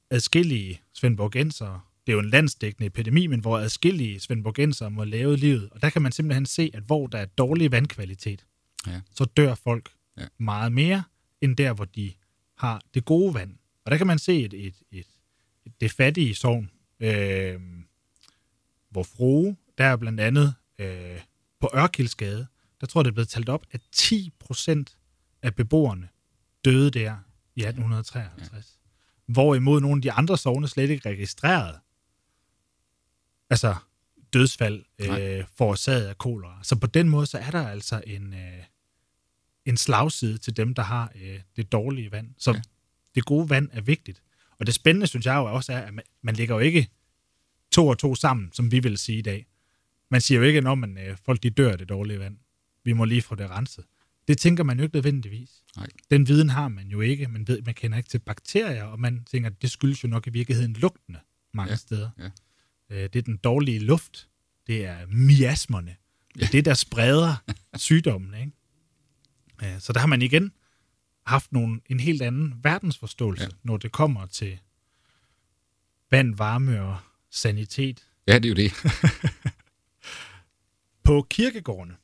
adskillige 0.10 0.82
svendborgenser, 0.94 1.91
det 2.08 2.12
er 2.12 2.15
jo 2.15 2.20
en 2.20 2.29
landsdækkende 2.29 2.88
epidemi, 2.88 3.27
men 3.27 3.39
hvor 3.39 3.58
adskillige 3.60 4.20
svendborgenser 4.20 4.89
må 4.89 5.03
lave 5.03 5.36
livet. 5.36 5.70
Og 5.72 5.82
der 5.82 5.89
kan 5.89 6.01
man 6.01 6.12
simpelthen 6.12 6.46
se, 6.46 6.72
at 6.74 6.84
hvor 6.84 7.08
der 7.08 7.18
er 7.18 7.25
dårlig 7.25 7.72
vandkvalitet, 7.72 8.46
Ja. 8.88 9.01
så 9.15 9.25
dør 9.25 9.56
folk 9.56 9.89
Ja. 10.18 10.25
meget 10.38 10.72
mere, 10.72 11.03
end 11.41 11.58
der, 11.58 11.74
hvor 11.74 11.86
de 11.86 12.13
har 12.58 12.82
det 12.94 13.06
gode 13.06 13.34
vand. 13.34 13.56
Og 13.86 13.91
der 13.91 13.98
kan 13.98 14.08
man 14.08 14.20
se 14.20 14.41
et, 14.44 14.53
et, 14.53 14.75
et, 14.91 15.08
et 15.65 15.82
det 15.82 15.91
fattige 15.91 16.36
sovn, 16.36 16.70
øh, 17.00 17.60
hvor 18.89 19.03
frue, 19.03 19.56
der 19.77 19.86
er 19.86 19.96
blandt 19.96 20.20
andet 20.20 20.53
øh, 20.79 21.20
på 21.60 21.70
Ørkildsgade, 21.75 22.48
der 22.81 22.88
tror 22.88 23.01
jeg, 23.01 23.05
det 23.05 23.12
er 23.12 23.13
blevet 23.13 23.29
talt 23.29 23.50
op, 23.50 23.65
at 23.71 23.81
10 23.91 24.31
procent 24.39 24.98
af 25.41 25.55
beboerne 25.55 26.09
døde 26.65 26.91
der 26.91 27.17
i 27.55 27.62
1853. 27.62 28.51
Ja. 28.53 29.33
Hvorimod 29.33 29.81
nogle 29.81 29.98
af 29.98 30.01
de 30.01 30.12
andre 30.12 30.38
sovne 30.38 30.67
slet 30.67 30.89
ikke 30.89 31.09
registrerede 31.09 31.79
altså 33.50 33.75
dødsfald 34.33 34.86
Nej. 35.00 35.21
øh, 35.21 35.43
forårsaget 35.57 36.05
af 36.05 36.17
kolera. 36.17 36.59
Så 36.63 36.75
på 36.75 36.88
den 36.88 37.09
måde, 37.09 37.25
så 37.25 37.38
er 37.38 37.51
der 37.51 37.67
altså 37.67 38.01
en, 38.07 38.33
øh, 38.33 38.63
en 39.65 39.77
slagside 39.77 40.38
til 40.38 40.57
dem, 40.57 40.74
der 40.74 40.83
har 40.83 41.12
øh, 41.15 41.39
det 41.55 41.71
dårlige 41.71 42.12
vand. 42.12 42.33
Så 42.38 42.51
ja. 42.51 42.57
Ja. 42.57 42.62
det 43.15 43.25
gode 43.25 43.50
vand 43.50 43.69
er 43.71 43.81
vigtigt. 43.81 44.24
Og 44.59 44.65
det 44.65 44.74
spændende, 44.74 45.07
synes 45.07 45.25
jeg 45.25 45.36
jo 45.36 45.53
også 45.53 45.74
er, 45.74 45.79
at 45.79 45.93
man, 45.93 46.03
man 46.21 46.36
lægger 46.36 46.55
jo 46.55 46.59
ikke 46.59 46.89
to 47.71 47.88
og 47.88 47.98
to 47.98 48.15
sammen, 48.15 48.51
som 48.53 48.71
vi 48.71 48.79
vil 48.79 48.98
sige 48.98 49.17
i 49.17 49.21
dag. 49.21 49.45
Man 50.12 50.21
siger 50.21 50.39
jo 50.39 50.45
ikke, 50.45 50.62
når 50.62 50.75
man, 50.75 50.98
øh, 50.98 51.17
folk 51.25 51.43
de 51.43 51.50
dør 51.50 51.71
af 51.71 51.77
det 51.77 51.89
dårlige 51.89 52.19
vand. 52.19 52.38
Vi 52.89 52.93
må 52.93 53.05
lige 53.05 53.22
få 53.22 53.36
det 53.36 53.50
renset. 53.50 53.86
Det 54.27 54.38
tænker 54.38 54.63
man 54.63 54.77
jo 54.77 54.84
ikke 54.84 54.96
nødvendigvis. 54.96 55.50
Nej. 55.75 55.88
Den 56.12 56.27
viden 56.27 56.50
har 56.50 56.67
man 56.67 56.88
jo 56.88 57.01
ikke. 57.01 57.27
Man, 57.27 57.48
ved, 57.48 57.62
man 57.62 57.74
kender 57.74 57.98
ikke 57.98 58.10
til 58.10 58.19
bakterier, 58.19 58.84
og 58.84 59.00
man 59.00 59.24
tænker, 59.31 59.50
at 59.50 59.62
det 59.62 59.72
skyldes 59.72 60.03
jo 60.03 60.08
nok 60.08 60.27
i 60.27 60.29
virkeligheden 60.29 60.74
lugtene 60.74 61.19
mange 61.53 61.69
Ja, 61.72 61.75
steder. 61.75 62.10
ja. 62.19 62.29
Øh, 62.89 63.03
det 63.14 63.16
er 63.16 63.22
den 63.22 63.37
dårlige 63.37 63.79
luft. 63.79 64.29
Det 64.68 64.85
er 64.85 65.05
miasmerne. 65.07 65.96
Det 66.35 66.44
er 66.44 66.48
det, 66.48 66.66
der 66.66 66.74
spreder 66.74 67.35
sygdommen. 67.75 68.33
Ikke? 68.33 68.51
Øh, 69.75 69.81
Så 69.81 69.94
der 69.94 70.00
har 70.00 70.07
man 70.07 70.22
igen 70.22 70.51
haft 71.25 71.51
nogle, 71.51 71.81
en 71.90 72.00
helt 72.00 72.22
anden 72.22 72.53
verdensforståelse, 72.64 73.44
ja. 73.44 73.48
Ja. 73.50 73.55
når 73.64 73.77
det 73.77 73.92
kommer 73.92 74.25
til 74.25 74.59
vand, 76.11 76.35
varme 76.35 76.81
og 76.81 76.98
sanitet. 77.31 78.07
Ja, 78.27 78.40
det 78.40 78.46
er 78.46 78.50
jo 78.50 78.55
det. 78.55 78.74
På 81.03 81.27
kirkegårdene 81.29 81.96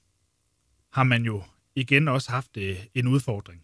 har 0.96 1.04
man 1.04 1.24
jo 1.26 1.44
igen 1.76 2.08
også 2.08 2.32
haft 2.32 2.58
øh, 2.58 2.86
en 2.94 3.08
udfordring. 3.08 3.62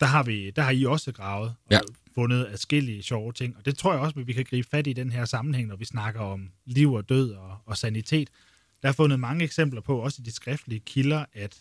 Der 0.00 0.06
har, 0.06 0.22
vi, 0.22 0.50
der 0.50 0.62
har 0.62 0.70
I 0.70 0.84
også 0.84 1.12
gravet 1.12 1.48
og 1.64 1.70
Ja. 1.70 1.80
fundet 2.14 2.46
adskillige 2.46 3.02
sjove 3.02 3.32
ting, 3.32 3.56
og 3.56 3.64
det 3.64 3.78
tror 3.78 3.92
jeg 3.92 4.00
også, 4.00 4.20
at 4.20 4.26
vi 4.26 4.32
kan 4.32 4.44
gribe 4.44 4.68
fat 4.68 4.86
i 4.86 4.92
den 4.92 5.12
her 5.12 5.24
sammenhæng, 5.24 5.68
når 5.68 5.76
vi 5.76 5.84
snakker 5.84 6.20
om 6.20 6.50
liv 6.64 6.92
og 6.92 7.08
død 7.08 7.32
og, 7.32 7.58
og 7.66 7.76
sanitet. 7.76 8.30
Der 8.82 8.88
er 8.88 8.92
fundet 8.92 9.20
mange 9.20 9.44
eksempler 9.44 9.80
på, 9.80 9.98
også 9.98 10.22
i 10.22 10.24
de 10.24 10.32
skriftlige 10.32 10.80
kilder, 10.80 11.24
at 11.32 11.60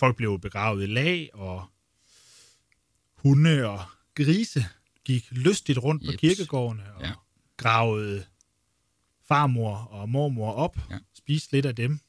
folk 0.00 0.16
blev 0.16 0.38
begravet 0.40 0.82
i 0.82 0.86
lag, 0.86 1.30
og 1.34 1.64
hunde 3.16 3.66
og 3.68 3.80
grise 4.14 4.64
gik 5.04 5.28
lystigt 5.30 5.78
rundt 5.78 6.04
på 6.04 6.10
Jeps. 6.12 6.20
kirkegårdene 6.20 6.94
og 6.94 7.02
Ja. 7.04 7.12
gravede 7.56 8.24
farmor 9.28 9.76
og 9.76 10.08
mormor 10.08 10.52
op. 10.52 10.76
Ja. 10.90 10.98
spiste 11.14 11.52
lidt 11.52 11.66
af 11.66 11.76
dem. 11.76 12.00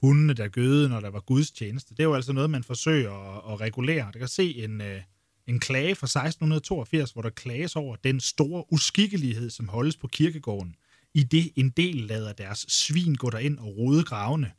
Hundene, 0.00 0.32
der 0.32 0.48
gøde, 0.48 0.88
når 0.88 1.00
der 1.00 1.10
var 1.10 1.20
gudstjeneste. 1.20 1.94
Det 1.94 2.00
er 2.00 2.04
jo 2.04 2.14
altså 2.14 2.32
noget, 2.32 2.50
man 2.50 2.64
forsøger 2.64 3.12
at, 3.12 3.52
at 3.52 3.60
regulere. 3.60 4.10
Der 4.12 4.18
kan 4.18 4.28
se 4.28 4.64
en, 4.64 4.80
øh, 4.80 5.00
en 5.46 5.60
klage 5.60 5.94
fra 5.94 6.04
1682, 6.04 7.10
hvor 7.10 7.22
der 7.22 7.30
klages 7.30 7.76
over 7.76 7.96
den 7.96 8.20
store 8.20 8.64
uskikkelighed, 8.72 9.50
som 9.50 9.68
holdes 9.68 9.96
på 9.96 10.08
kirkegården, 10.08 10.74
i 11.14 11.22
det 11.22 11.52
en 11.56 11.70
del 11.70 11.96
lader 11.96 12.32
deres 12.32 12.58
svin 12.58 13.14
gå 13.14 13.30
derind 13.30 13.58
og 13.58 13.76
rode 13.76 14.04
gravene, 14.04 14.52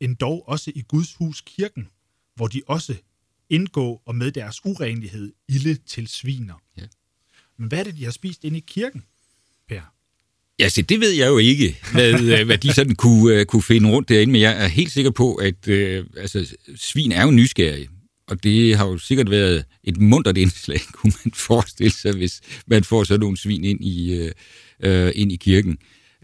end 0.00 0.16
dog 0.16 0.48
også 0.48 0.72
i 0.74 0.82
Guds 0.82 1.14
hus 1.14 1.40
kirken, 1.40 1.88
hvor 2.34 2.46
de 2.46 2.62
også 2.66 2.96
indgå 3.48 4.02
og 4.04 4.14
med 4.16 4.32
deres 4.32 4.64
urenlighed 4.64 5.32
ilde 5.48 5.74
til 5.74 6.08
sviner. 6.08 6.54
Ja. 6.76 6.86
Men 7.56 7.68
hvad 7.68 7.78
er 7.78 7.84
det, 7.84 7.96
de 7.96 8.04
har 8.04 8.10
spist 8.10 8.44
inde 8.44 8.58
i 8.58 8.64
kirken, 8.66 9.04
Per? 9.68 9.94
Ja, 10.58 10.68
se, 10.68 10.82
det 10.82 11.00
ved 11.00 11.10
jeg 11.10 11.28
jo 11.28 11.38
ikke, 11.38 11.78
hvad, 11.92 12.20
øh, 12.20 12.46
hvad 12.46 12.58
de 12.58 12.72
sådan 12.72 12.94
kunne, 12.94 13.40
uh, 13.40 13.44
kunne 13.44 13.62
finde 13.62 13.90
rundt 13.90 14.08
derinde, 14.08 14.32
men 14.32 14.40
jeg 14.40 14.64
er 14.64 14.68
helt 14.68 14.92
sikker 14.92 15.10
på, 15.10 15.34
at 15.34 15.68
uh, 15.68 16.06
altså, 16.16 16.56
svin 16.76 17.12
er 17.12 17.22
jo 17.22 17.30
nysgerrige, 17.30 17.88
og 18.28 18.44
det 18.44 18.76
har 18.76 18.86
jo 18.86 18.98
sikkert 18.98 19.30
været 19.30 19.64
et 19.84 19.96
muntert 19.96 20.38
indslag, 20.38 20.80
kunne 20.94 21.12
man 21.24 21.32
forestille 21.34 21.92
sig, 21.92 22.12
hvis 22.12 22.40
man 22.66 22.84
får 22.84 23.04
sådan 23.04 23.20
nogle 23.20 23.36
svin 23.36 23.64
ind 23.64 23.84
i, 23.84 24.20
uh, 24.20 24.30
uh, 24.90 25.10
ind 25.14 25.32
i 25.32 25.36
kirken. 25.36 25.78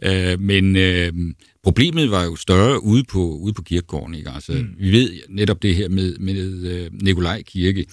Uh, 0.07 0.41
men 0.41 0.77
uh, 0.77 1.33
problemet 1.63 2.11
var 2.11 2.25
jo 2.25 2.37
større 2.37 2.85
ude 2.85 3.05
på, 3.05 3.37
ude 3.37 3.53
på 3.53 3.63
kirkegården. 3.63 4.15
Ikke? 4.15 4.31
Altså, 4.31 4.53
mm. 4.53 4.69
Vi 4.79 4.93
ved 4.93 5.11
netop 5.29 5.63
det 5.63 5.75
her 5.75 5.89
med, 5.89 6.19
med 6.19 6.47
uh, 6.87 7.03
Nikolaj 7.03 7.43
Kirke, 7.43 7.87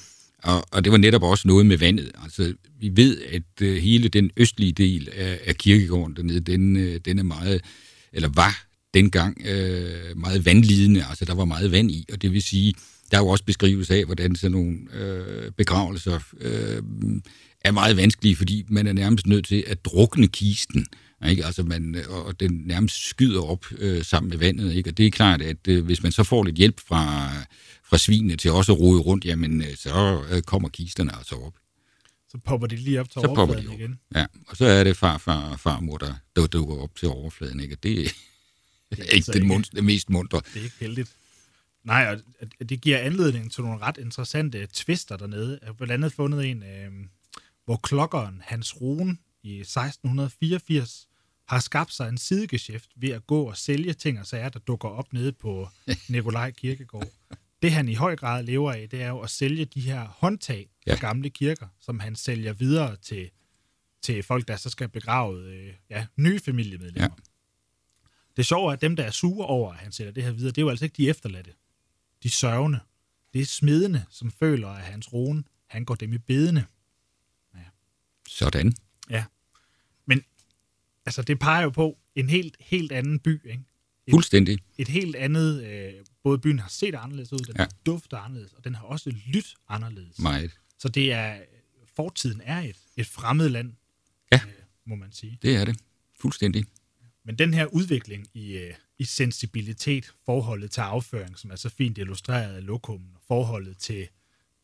og, 0.47 0.63
og 0.71 0.83
det 0.83 0.91
var 0.91 0.97
netop 0.97 1.23
også 1.23 1.47
noget 1.47 1.65
med 1.65 1.77
vandet. 1.77 2.11
Altså, 2.23 2.53
vi 2.79 2.91
ved, 2.95 3.21
at 3.21 3.61
øh, 3.61 3.77
hele 3.77 4.07
den 4.07 4.31
østlige 4.37 4.71
del 4.71 5.09
af, 5.13 5.39
af 5.45 5.55
kirkegården 5.55 6.15
dernede, 6.15 6.39
den, 6.39 6.75
øh, 6.77 6.99
den 7.05 7.19
er 7.19 7.23
meget, 7.23 7.61
eller 8.13 8.29
var 8.35 8.65
dengang 8.93 9.41
øh, 9.47 10.17
meget 10.17 10.45
vandlidende. 10.45 11.05
Altså, 11.09 11.25
der 11.25 11.35
var 11.35 11.45
meget 11.45 11.71
vand 11.71 11.91
i, 11.91 12.05
og 12.13 12.21
det 12.21 12.33
vil 12.33 12.41
sige, 12.41 12.73
der 13.11 13.17
er 13.17 13.21
jo 13.21 13.27
også 13.27 13.43
beskrivelse 13.43 13.95
af, 13.95 14.05
hvordan 14.05 14.35
sådan 14.35 14.51
nogle 14.51 14.77
øh, 14.93 15.51
begravelser 15.51 16.19
øh, 16.41 16.81
er 17.61 17.71
meget 17.71 17.97
vanskelige, 17.97 18.35
fordi 18.35 18.65
man 18.69 18.87
er 18.87 18.93
nærmest 18.93 19.27
nødt 19.27 19.45
til 19.45 19.63
at 19.67 19.85
drukne 19.85 20.27
kisten. 20.27 20.85
Ikke? 21.29 21.45
Altså 21.45 21.63
man, 21.63 21.95
og 22.09 22.39
den 22.39 22.61
nærmest 22.65 23.09
skyder 23.09 23.41
op 23.41 23.65
øh, 23.77 24.03
sammen 24.03 24.29
med 24.29 24.37
vandet. 24.37 24.73
Ikke? 24.73 24.89
Og 24.89 24.97
det 24.97 25.05
er 25.05 25.11
klart, 25.11 25.41
at 25.41 25.67
øh, 25.67 25.85
hvis 25.85 26.03
man 26.03 26.11
så 26.11 26.23
får 26.23 26.43
lidt 26.43 26.55
hjælp 26.55 26.79
fra, 26.87 27.31
fra 27.89 27.97
svinene 27.97 28.35
til 28.35 28.51
også 28.51 28.71
at 28.73 28.79
rode 28.79 29.01
rundt, 29.01 29.25
jamen 29.25 29.61
øh, 29.61 29.75
så 29.77 30.23
øh, 30.31 30.41
kommer 30.41 30.69
kisterne 30.69 31.15
altså 31.17 31.35
op. 31.35 31.53
Så 32.29 32.37
popper 32.37 32.67
de 32.67 32.75
lige 32.75 32.99
op 32.99 33.09
til 33.09 33.21
Så 33.21 33.27
popper 33.27 33.41
overfladen 33.43 33.67
de 33.67 33.73
op. 33.73 33.79
igen. 33.79 33.99
Ja, 34.15 34.25
og 34.47 34.57
så 34.57 34.65
er 34.65 34.83
det 34.83 34.97
farfar 34.97 35.49
og 35.51 35.59
farmor, 35.59 35.97
der, 35.97 36.13
der 36.35 36.47
dukker 36.47 36.75
op 36.75 36.95
til 36.95 37.07
overfladen. 37.07 37.59
Ikke? 37.59 37.75
Og 37.75 37.83
det, 37.83 37.95
det 38.91 38.99
er 38.99 39.03
ikke 39.03 39.13
altså 39.13 39.31
den 39.31 39.47
mund, 39.47 39.63
det 39.75 39.83
mest 39.83 40.09
mundre. 40.09 40.41
Det 40.53 40.59
er 40.59 40.63
ikke 40.63 40.75
heldigt. 40.79 41.09
Nej, 41.83 42.17
og 42.61 42.69
det 42.69 42.81
giver 42.81 42.97
anledning 42.97 43.51
til 43.51 43.63
nogle 43.63 43.79
ret 43.81 43.97
interessante 43.97 44.67
twister 44.73 45.17
dernede. 45.17 45.59
Jeg 45.61 45.67
har 45.67 45.73
blandt 45.73 45.93
andet 45.93 46.13
fundet 46.13 46.45
en, 46.45 46.63
øh, 46.63 46.91
hvor 47.65 47.77
klokkeren 47.77 48.41
Hans 48.45 48.81
Ruen 48.81 49.19
i 49.43 49.59
1684 49.59 51.07
har 51.47 51.59
skabt 51.59 51.93
sig 51.93 52.09
en 52.09 52.17
sidegeschæft 52.17 52.89
ved 52.95 53.09
at 53.09 53.27
gå 53.27 53.43
og 53.43 53.57
sælge 53.57 53.93
ting 53.93 54.19
og 54.19 54.25
sager, 54.27 54.49
der 54.49 54.59
dukker 54.59 54.89
op 54.89 55.13
nede 55.13 55.31
på 55.31 55.69
Nikolaj 56.09 56.51
Kirkegård. 56.51 57.07
Det 57.61 57.71
han 57.71 57.89
i 57.89 57.93
høj 57.93 58.15
grad 58.15 58.43
lever 58.43 58.71
af, 58.71 58.89
det 58.89 59.01
er 59.01 59.07
jo 59.07 59.19
at 59.19 59.29
sælge 59.29 59.65
de 59.65 59.81
her 59.81 60.05
håndtag 60.07 60.69
fra 60.87 60.93
Ja. 60.93 60.99
gamle 60.99 61.29
kirker, 61.29 61.67
som 61.79 61.99
han 61.99 62.15
sælger 62.15 62.53
videre 62.53 62.95
til, 62.95 63.29
til 64.01 64.23
folk, 64.23 64.47
der 64.47 64.55
så 64.55 64.69
skal 64.69 64.89
begrave 64.89 65.43
øh, 65.43 65.73
ja, 65.89 66.07
nye 66.17 66.39
familiemedlemmer. 66.39 67.15
Ja. 67.17 67.21
Det 68.37 68.45
sjove 68.45 68.69
er, 68.69 68.73
at 68.73 68.81
dem, 68.81 68.95
der 68.95 69.03
er 69.03 69.11
sure 69.11 69.47
over, 69.47 69.73
at 69.73 69.79
han 69.79 69.91
sælger 69.91 70.11
det 70.11 70.23
her 70.23 70.31
videre, 70.31 70.51
det 70.51 70.57
er 70.57 70.61
jo 70.61 70.69
altså 70.69 70.85
ikke 70.85 70.97
de 70.97 71.09
efterladte. 71.09 71.53
De 72.23 72.29
sørgende. 72.29 72.79
Det 73.33 73.41
er 73.41 73.45
smidende, 73.45 74.05
som 74.09 74.31
føler, 74.31 74.67
at 74.69 74.83
hans 74.83 75.13
roen, 75.13 75.47
han 75.67 75.85
går 75.85 75.95
dem 75.95 76.13
i 76.13 76.17
bedene. 76.17 76.65
Sådan. 78.27 78.73
Ja. 79.09 79.25
Men 80.05 80.23
altså, 81.05 81.21
det 81.21 81.39
peger 81.39 81.63
jo 81.63 81.69
på 81.69 81.97
en 82.15 82.29
helt, 82.29 82.57
helt 82.59 82.91
anden 82.91 83.19
by, 83.19 83.49
ikke? 83.49 83.63
Fuldstændig. 84.11 84.59
et 84.77 84.87
helt 84.87 85.15
andet... 85.15 85.63
Øh, 85.63 85.93
både 86.23 86.37
byen 86.37 86.59
har 86.59 86.69
set 86.69 86.95
anderledes 86.95 87.33
ud, 87.33 87.39
den 87.39 87.55
Ja. 87.59 87.65
dufter 87.85 88.17
anderledes, 88.17 88.53
og 88.53 88.63
den 88.63 88.75
har 88.75 88.83
også 88.83 89.09
lyttet 89.27 89.53
anderledes. 89.69 90.19
Meget. 90.19 90.51
Så 90.79 90.89
det 90.89 91.13
er... 91.13 91.37
Fortiden 91.95 92.41
er 92.43 92.59
et, 92.59 92.75
et 92.97 93.07
fremmed 93.07 93.49
land, 93.49 93.73
Ja. 94.31 94.39
øh, 94.47 94.51
må 94.85 94.95
man 94.95 95.11
sige. 95.11 95.37
Det 95.41 95.55
er 95.55 95.65
det. 95.65 95.79
Fuldstændig. 96.21 96.65
Men 97.23 97.35
den 97.37 97.53
her 97.53 97.65
udvikling 97.65 98.27
i, 98.33 98.57
øh, 98.57 98.73
i 98.99 99.03
sensibilitet, 99.03 100.13
forholdet 100.25 100.71
til 100.71 100.81
afføring, 100.81 101.37
som 101.39 101.51
er 101.51 101.55
så 101.55 101.69
fint 101.69 101.97
illustreret 101.97 102.55
af 102.55 102.65
lokummen, 102.65 103.09
og 103.15 103.21
forholdet 103.27 103.77
til 103.77 104.07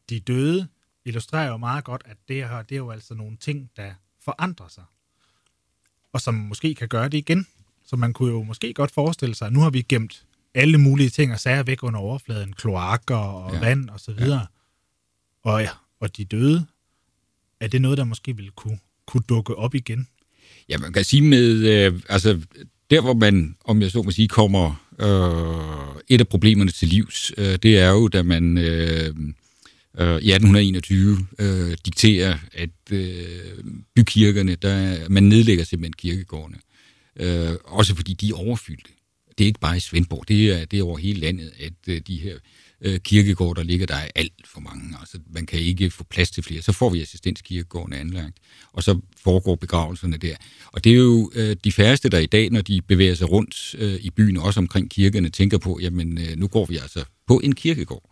de 0.09 0.19
døde, 0.19 0.67
illustrerer 1.05 1.47
jo 1.47 1.57
meget 1.57 1.83
godt, 1.83 2.01
at 2.05 2.17
det 2.27 2.35
her, 2.35 2.61
det 2.61 2.75
er 2.75 2.79
jo 2.79 2.91
altså 2.91 3.13
nogle 3.13 3.37
ting, 3.37 3.71
der 3.75 3.93
forandrer 4.19 4.67
sig. 4.67 4.83
Og 6.13 6.21
som 6.21 6.33
måske 6.33 6.75
kan 6.75 6.87
gøre 6.87 7.09
det 7.09 7.17
igen. 7.17 7.47
Så 7.93 7.97
man 7.97 8.13
kunne 8.13 8.31
jo 8.31 8.43
måske 8.43 8.73
godt 8.73 8.91
forestille 8.91 9.35
sig, 9.35 9.47
at 9.47 9.53
nu 9.53 9.59
har 9.59 9.69
vi 9.69 9.81
gemt 9.81 10.23
alle 10.55 10.77
mulige 10.77 11.09
ting 11.09 11.31
og 11.33 11.39
sager 11.39 11.63
væk 11.63 11.83
under 11.83 11.99
overfladen, 11.99 12.53
kloakker 12.53 13.15
og 13.15 13.53
Ja. 13.53 13.59
vand 13.59 13.89
og 13.89 13.99
så 13.99 14.13
videre. 14.13 14.39
Ja. 15.45 15.49
Og, 15.49 15.61
ja, 15.61 15.69
og 15.99 16.17
de 16.17 16.25
døde, 16.25 16.65
er 17.59 17.67
det 17.67 17.81
noget, 17.81 17.97
der 17.97 18.03
måske 18.03 18.35
ville 18.35 18.51
kunne, 18.55 18.79
kunne 19.07 19.23
dukke 19.29 19.55
op 19.55 19.75
igen? 19.75 20.07
Ja, 20.69 20.77
man 20.77 20.93
kan 20.93 21.03
sige 21.03 21.21
med, 21.21 21.45
øh, 21.49 22.01
altså 22.09 22.41
der 22.89 23.01
hvor 23.01 23.13
man, 23.13 23.55
om 23.65 23.81
jeg 23.81 23.91
så 23.91 24.01
må 24.01 24.11
sige, 24.11 24.27
kommer 24.27 24.85
øh, 24.99 26.01
et 26.07 26.19
af 26.21 26.27
problemerne 26.27 26.71
til 26.71 26.87
livs, 26.87 27.31
øh, 27.37 27.55
det 27.63 27.79
er 27.79 27.89
jo, 27.89 28.07
da 28.07 28.23
man 28.23 28.57
øh, 28.57 29.15
øh, 29.97 30.21
i 30.21 30.31
1821 30.31 31.17
øh, 31.39 31.77
dikterer, 31.85 32.37
at 32.53 32.69
øh, 32.91 33.63
bykirkerne, 33.95 34.55
der, 34.55 35.09
man 35.09 35.23
nedlægger 35.23 35.63
simpelthen 35.63 35.93
kirkegårdene. 35.93 36.57
Øh, 36.57 36.72
Øh, 37.19 37.55
også 37.65 37.95
fordi 37.95 38.13
de 38.13 38.29
er 38.29 38.33
overfyldte. 38.33 38.91
Det 39.37 39.43
er 39.43 39.47
ikke 39.47 39.59
bare 39.59 39.77
i 39.77 39.79
Svendborg, 39.79 40.27
det 40.27 40.51
er, 40.51 40.65
det 40.65 40.79
er 40.79 40.83
over 40.83 40.97
hele 40.97 41.19
landet, 41.19 41.53
at 41.59 41.73
øh, 41.87 42.01
de 42.07 42.17
her 42.17 42.37
øh, 42.81 42.99
kirkegårde, 42.99 43.59
der 43.59 43.63
ligger, 43.63 43.85
der 43.85 43.95
er 43.95 44.07
alt 44.15 44.47
for 44.53 44.59
mange. 44.59 44.95
Altså, 44.99 45.17
man 45.33 45.45
kan 45.45 45.59
ikke 45.59 45.91
få 45.91 46.03
plads 46.03 46.31
til 46.31 46.43
flere. 46.43 46.61
Så 46.61 46.71
får 46.71 46.89
vi 46.89 47.01
assistenskirkegården 47.01 47.93
anlagt, 47.93 48.37
og 48.73 48.83
så 48.83 48.99
foregår 49.23 49.55
begravelserne 49.55 50.17
der. 50.17 50.35
Og 50.65 50.83
det 50.83 50.91
er 50.91 50.95
jo 50.95 51.31
øh, 51.35 51.55
de 51.63 51.71
færreste, 51.71 52.09
der 52.09 52.19
i 52.19 52.25
dag, 52.25 52.49
når 52.49 52.61
de 52.61 52.81
bevæger 52.81 53.15
sig 53.15 53.31
rundt 53.31 53.75
øh, 53.77 53.95
i 53.95 54.09
byen, 54.09 54.37
også 54.37 54.59
omkring 54.59 54.91
kirkerne, 54.91 55.29
tænker 55.29 55.57
på, 55.57 55.79
jamen 55.81 56.17
øh, 56.17 56.37
nu 56.37 56.47
går 56.47 56.65
vi 56.65 56.77
altså 56.77 57.03
på 57.27 57.39
en 57.43 57.55
kirkegård. 57.55 58.09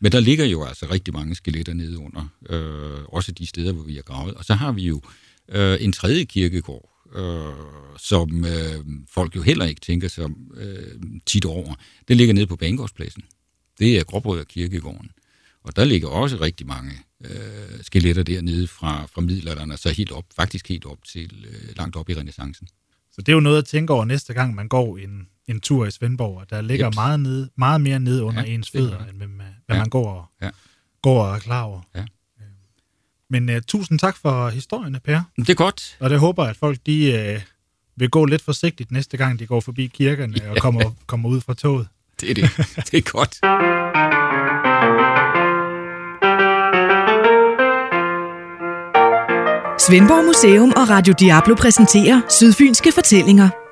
Men 0.00 0.12
der 0.12 0.20
ligger 0.20 0.44
jo 0.44 0.64
altså 0.64 0.86
rigtig 0.90 1.14
mange 1.14 1.34
skeletter 1.34 1.74
nede 1.74 1.98
under, 1.98 2.28
øh, 2.50 3.04
også 3.08 3.32
de 3.32 3.46
steder, 3.46 3.72
hvor 3.72 3.82
vi 3.82 3.94
har 3.94 4.02
gravet. 4.02 4.34
Og 4.34 4.44
så 4.44 4.54
har 4.54 4.72
vi 4.72 4.82
jo 4.82 5.00
øh, 5.48 5.78
en 5.80 5.92
tredje 5.92 6.24
kirkegård, 6.24 6.93
øh, 7.14 7.52
som 7.98 8.44
øh, 8.44 8.84
folk 9.10 9.36
jo 9.36 9.42
heller 9.42 9.64
ikke 9.64 9.80
tænker 9.80 10.08
sig 10.08 10.26
øh, 10.56 11.00
tit 11.26 11.44
over. 11.44 11.74
Den 12.08 12.16
ligger 12.16 12.34
nede 12.34 12.46
på 12.46 12.56
Banegårdspladsen. 12.56 13.22
Det 13.78 13.98
er 13.98 14.04
Gråbrød 14.04 14.44
kirkegården. 14.44 15.10
Og 15.64 15.76
der 15.76 15.84
ligger 15.84 16.08
også 16.08 16.36
rigtig 16.40 16.66
mange 16.66 16.90
øh, 17.24 17.82
skeletter 17.82 18.22
dernede 18.22 18.66
fra, 18.66 19.06
fra 19.06 19.20
middelalderen, 19.20 19.70
og 19.70 19.78
så 19.78 19.90
helt 19.90 20.12
op, 20.12 20.24
faktisk 20.36 20.68
helt 20.68 20.84
op 20.86 20.98
til 21.12 21.46
øh, 21.48 21.76
langt 21.76 21.96
op 21.96 22.08
i 22.10 22.14
renaissancen. 22.14 22.66
Så 23.12 23.20
det 23.22 23.28
er 23.28 23.32
jo 23.32 23.40
noget 23.40 23.58
at 23.58 23.64
tænke 23.64 23.92
over 23.92 24.04
næste 24.04 24.34
gang, 24.34 24.54
man 24.54 24.68
går 24.68 24.98
en, 24.98 25.28
en 25.48 25.60
tur 25.60 25.86
i 25.86 25.90
Svendborg, 25.90 26.50
der 26.50 26.60
ligger 26.60 26.86
Jeps. 26.86 26.94
meget, 26.96 27.20
nede, 27.20 27.50
meget 27.56 27.80
mere 27.80 28.00
nede 28.00 28.22
under 28.24 28.42
Ja, 28.42 28.48
ens 28.52 28.70
det 28.70 28.78
fødder, 28.80 28.98
der. 28.98 29.06
end 29.06 29.16
hvad, 29.16 29.26
man, 29.26 29.46
hvad 29.66 29.76
Ja. 29.76 29.82
man 29.82 29.88
går 29.90 30.10
og, 30.10 30.26
Ja. 30.42 30.50
går 31.02 31.24
og 31.24 31.34
er 31.34 31.38
klar 31.38 31.62
over. 31.62 31.80
Ja. 31.94 32.04
Men 33.34 33.48
uh, 33.48 33.56
tusind 33.66 33.98
tak 33.98 34.16
for 34.16 34.48
historierne, 34.48 35.00
Per. 35.00 35.20
Det 35.36 35.50
er 35.50 35.54
godt. 35.54 35.96
Og 36.00 36.10
det 36.10 36.18
håber, 36.18 36.44
at 36.44 36.56
folk 36.56 36.78
de, 36.86 37.34
uh, 37.36 37.42
vil 37.96 38.10
gå 38.10 38.24
lidt 38.24 38.42
forsigtigt 38.42 38.90
næste 38.90 39.16
gang, 39.16 39.38
de 39.38 39.46
går 39.46 39.60
forbi 39.60 39.86
kirkerne 39.86 40.50
og 40.50 40.56
kommer, 40.56 40.94
kommer 41.06 41.28
ud 41.28 41.40
fra 41.40 41.54
toget. 41.54 41.88
Det 42.20 42.30
er 42.30 42.34
det. 42.34 42.44
det 42.90 42.98
er 42.98 43.10
godt. 43.12 43.34
Svendborg 49.80 50.24
Museum 50.24 50.72
og 50.76 50.88
Radio 50.90 51.14
Diablo 51.20 51.54
præsenterer 51.54 52.20
Sydfynske 52.28 52.92
Fortællinger. 52.92 53.63